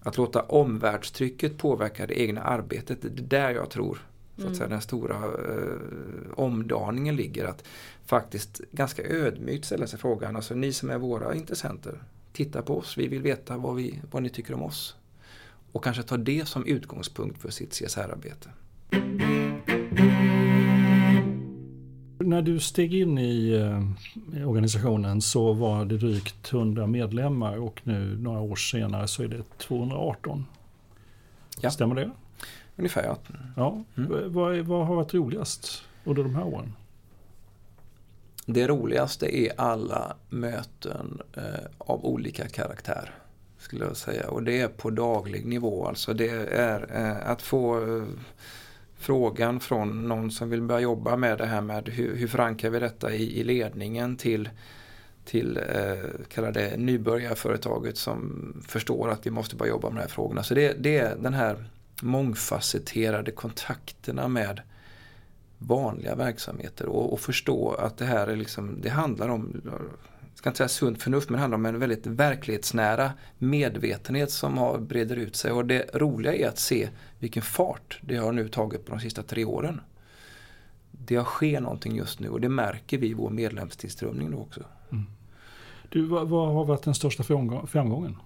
[0.00, 3.98] att låta omvärldstrycket påverka det egna arbetet, det är där jag tror
[4.38, 4.70] så att säga, mm.
[4.70, 7.44] den stora eh, omdaningen ligger.
[7.44, 7.64] Att
[8.06, 12.98] faktiskt ganska ödmjukt ställa sig frågan, alltså ni som är våra intressenter, titta på oss,
[12.98, 14.96] vi vill veta vad, vi, vad ni tycker om oss.
[15.72, 18.48] Och kanske ta det som utgångspunkt för sitt CSR-arbete.
[22.18, 23.50] När du steg in i
[24.34, 29.28] eh, organisationen så var det drygt 100 medlemmar och nu några år senare så är
[29.28, 30.46] det 218.
[31.60, 31.70] Ja.
[31.70, 32.10] Stämmer det?
[32.78, 33.18] Ungefär ja.
[33.56, 33.84] ja.
[33.96, 34.32] Mm.
[34.32, 36.72] Vad, vad har varit roligast under de här åren?
[38.46, 41.42] Det roligaste är alla möten eh,
[41.78, 43.14] av olika karaktär.
[43.58, 44.30] Skulle jag säga.
[44.30, 45.86] Och det är på daglig nivå.
[45.86, 48.04] Alltså det är eh, att få eh,
[48.96, 52.78] frågan från någon som vill börja jobba med det här med hur, hur förankrar vi
[52.78, 54.48] detta i, i ledningen till
[55.24, 60.08] till eh, kalla det nybörjarföretaget som förstår att vi måste börja jobba med de här
[60.08, 60.42] frågorna.
[60.42, 61.64] Så det, det är den här
[62.02, 64.60] mångfacetterade kontakterna med
[65.58, 69.80] vanliga verksamheter och, och, förstå att det här är liksom, det handlar om, jag
[70.34, 74.78] ska inte säga sunt förnuft, men det handlar om en väldigt verklighetsnära medvetenhet som har
[74.78, 75.52] breder ut sig.
[75.52, 76.88] Och det roliga är att se
[77.18, 79.80] vilken fart det har nu tagit på de sista tre åren.
[80.90, 84.60] Det har sker någonting just nu och det märker vi i vår medlemstillströmning då också.
[84.92, 85.04] Mm.
[85.88, 87.22] Du, vad, vad har varit den största
[87.66, 88.16] framgången?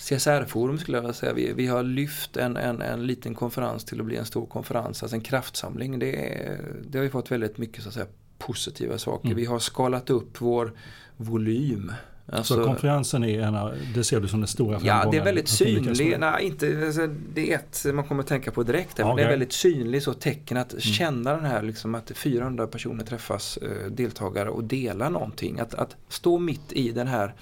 [0.00, 1.32] CSR-forum skulle jag vilja säga.
[1.32, 5.02] Vi, vi har lyft en, en, en liten konferens till att bli en stor konferens,
[5.02, 5.98] alltså en kraftsamling.
[5.98, 8.06] Det, är, det har vi fått väldigt mycket så att säga,
[8.38, 9.26] positiva saker.
[9.26, 9.36] Mm.
[9.36, 10.72] Vi har skalat upp vår
[11.16, 11.92] volym.
[12.32, 15.02] Alltså, så konferensen är en det ser du som den stora framgången?
[15.04, 16.16] Ja, det är väldigt synlig.
[16.18, 18.98] Nej, inte, alltså, det är ett man kommer att tänka på direkt.
[18.98, 19.16] Här, okay.
[19.16, 20.80] Det är väldigt synligt så tecken att mm.
[20.80, 25.60] känna den här liksom att 400 personer träffas, eh, deltagare och delar någonting.
[25.60, 27.34] Att, att stå mitt i den här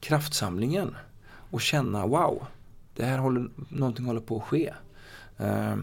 [0.00, 0.94] kraftsamlingen
[1.54, 2.46] och känna wow,
[2.94, 4.72] det här håller, någonting håller på att ske.
[5.38, 5.76] Eh,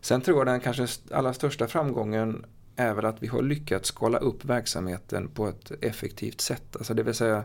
[0.00, 2.44] sen tror jag den kanske allra största framgången
[2.76, 6.76] är väl att vi har lyckats skala upp verksamheten på ett effektivt sätt.
[6.76, 7.44] Alltså det vill säga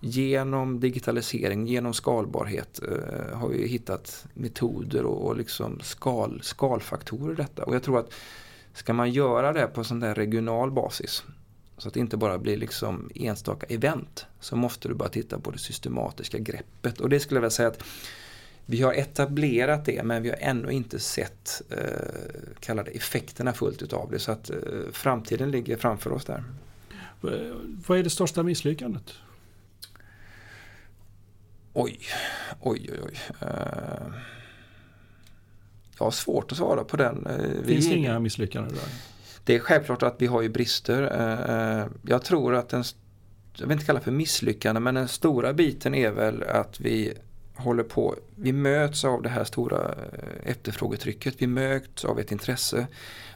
[0.00, 7.36] genom digitalisering, genom skalbarhet eh, har vi hittat metoder och, och liksom skal, skalfaktorer i
[7.36, 7.64] detta.
[7.64, 8.12] Och jag tror att
[8.74, 11.24] ska man göra det på sån där regional basis
[11.78, 15.50] så att det inte bara blir liksom enstaka event så måste du bara titta på
[15.50, 17.82] det systematiska greppet och det skulle jag vilja säga att
[18.66, 24.10] vi har etablerat det men vi har ännu inte sett eh, kallade effekterna fullt utav
[24.10, 24.56] det så att eh,
[24.92, 26.44] framtiden ligger framför oss där.
[27.86, 29.14] Vad är det största misslyckandet?
[31.72, 31.98] Oj,
[32.60, 33.18] oj, oj, oj.
[33.42, 34.14] Uh,
[35.98, 37.26] jag har svårt att svara på den.
[37.26, 39.15] Uh, Finns det inga misslyckanden där?
[39.46, 41.02] Det är självklart att vi har ju brister.
[41.02, 42.84] Eh, eh, jag tror att den,
[43.56, 47.14] jag vill inte kalla det för misslyckande, men den stora biten är väl att vi
[47.54, 52.86] håller på, vi möts av det här stora eh, efterfrågetrycket, vi möts av ett intresse.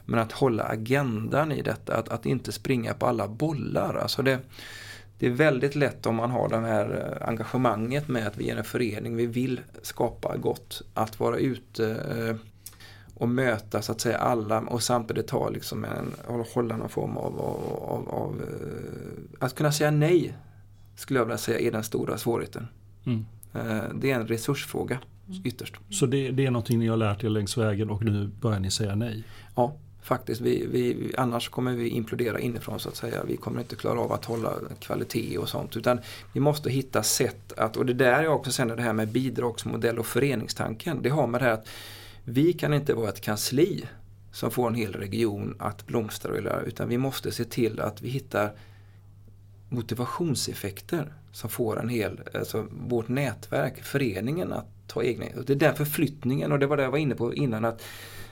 [0.04, 3.94] Men att hålla agendan i detta, att, att inte springa på alla bollar.
[3.94, 4.38] Alltså det,
[5.18, 8.64] det är väldigt lätt om man har det här engagemanget med att vi är en
[8.64, 10.82] förening, vi vill skapa gott.
[10.94, 12.38] Att vara ute
[13.20, 16.12] och möta så att säga alla och samtidigt ta liksom en,
[16.54, 20.34] hålla någon form av, av, av, av eh, att kunna säga nej
[20.96, 22.68] skulle jag vilja säga är den stora svårigheten.
[23.06, 23.24] Mm.
[24.00, 24.98] Det är en resursfråga
[25.44, 25.74] ytterst.
[25.90, 28.70] Så det, det, är någonting ni har lärt er längs vägen och nu börjar ni
[28.70, 29.24] säga nej?
[29.54, 30.40] Ja, faktiskt.
[30.40, 33.24] Vi, vi, annars kommer vi implodera inifrån så att säga.
[33.24, 35.76] Vi kommer inte klara av att hålla kvalitet och sånt.
[35.76, 36.00] Utan
[36.32, 39.98] vi måste hitta sätt att, och det där är också sen det här med bidragsmodell
[39.98, 41.02] och föreningstanken.
[41.02, 41.68] Det har med det här att
[42.24, 43.84] vi kan inte vara ett kansli
[44.32, 48.52] som får en hel region att blomstra utan vi måste se till att vi hittar
[49.68, 55.74] motivationseffekter som får en hel, alltså vårt nätverk, föreningen att ta egna, det är den
[55.74, 57.82] förflyttningen och det var det jag var inne på innan att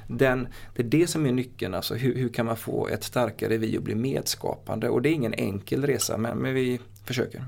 [0.06, 3.56] den, det är det som är nyckeln, alltså hur, hur kan man få ett starkare
[3.56, 7.44] vi och bli medskapande och det är ingen enkel resa men, men vi försöker.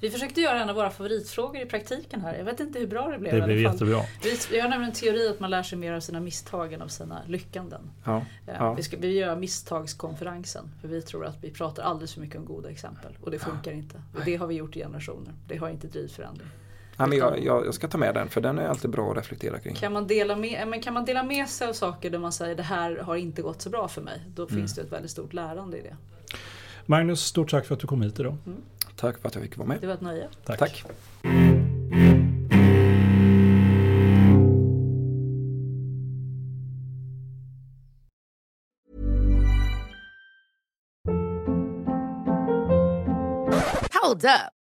[0.00, 2.34] Vi försökte göra en av våra favoritfrågor i praktiken här.
[2.34, 3.34] Jag vet inte hur bra det blev.
[3.34, 4.00] Det blev jättebra.
[4.22, 6.82] Vi, vi har nämligen en teori att man lär sig mer av sina misstag än
[6.82, 7.90] av sina lyckanden.
[8.04, 8.16] Ja,
[8.46, 8.74] eh, ja.
[8.74, 10.70] Vi, ska, vi gör misstagskonferensen.
[10.80, 13.12] För vi tror att vi pratar alldeles för mycket om goda exempel.
[13.20, 13.76] Och det funkar ja.
[13.76, 14.02] inte.
[14.14, 15.32] Och det har vi gjort i generationer.
[15.48, 16.48] Det har inte drivit förändring.
[16.96, 19.16] Ja, men jag, jag, jag, ska ta med den för den är alltid bra att
[19.16, 19.74] reflektera kring.
[19.74, 22.54] Kan man dela med, men kan man dela med sig av saker där man säger
[22.54, 24.22] det här har inte gått så bra för mig.
[24.34, 24.56] Då mm.
[24.56, 25.96] finns det ett väldigt stort lärande i det.
[26.86, 28.36] Magnus, stort tack för att du kom hit idag.
[28.46, 28.58] Mm.
[28.96, 29.80] Tack för att jag fick vara med.
[29.80, 30.28] Det var ett nöje.
[30.44, 30.58] Tack.
[30.58, 30.84] tack.
[44.02, 44.63] Hold up.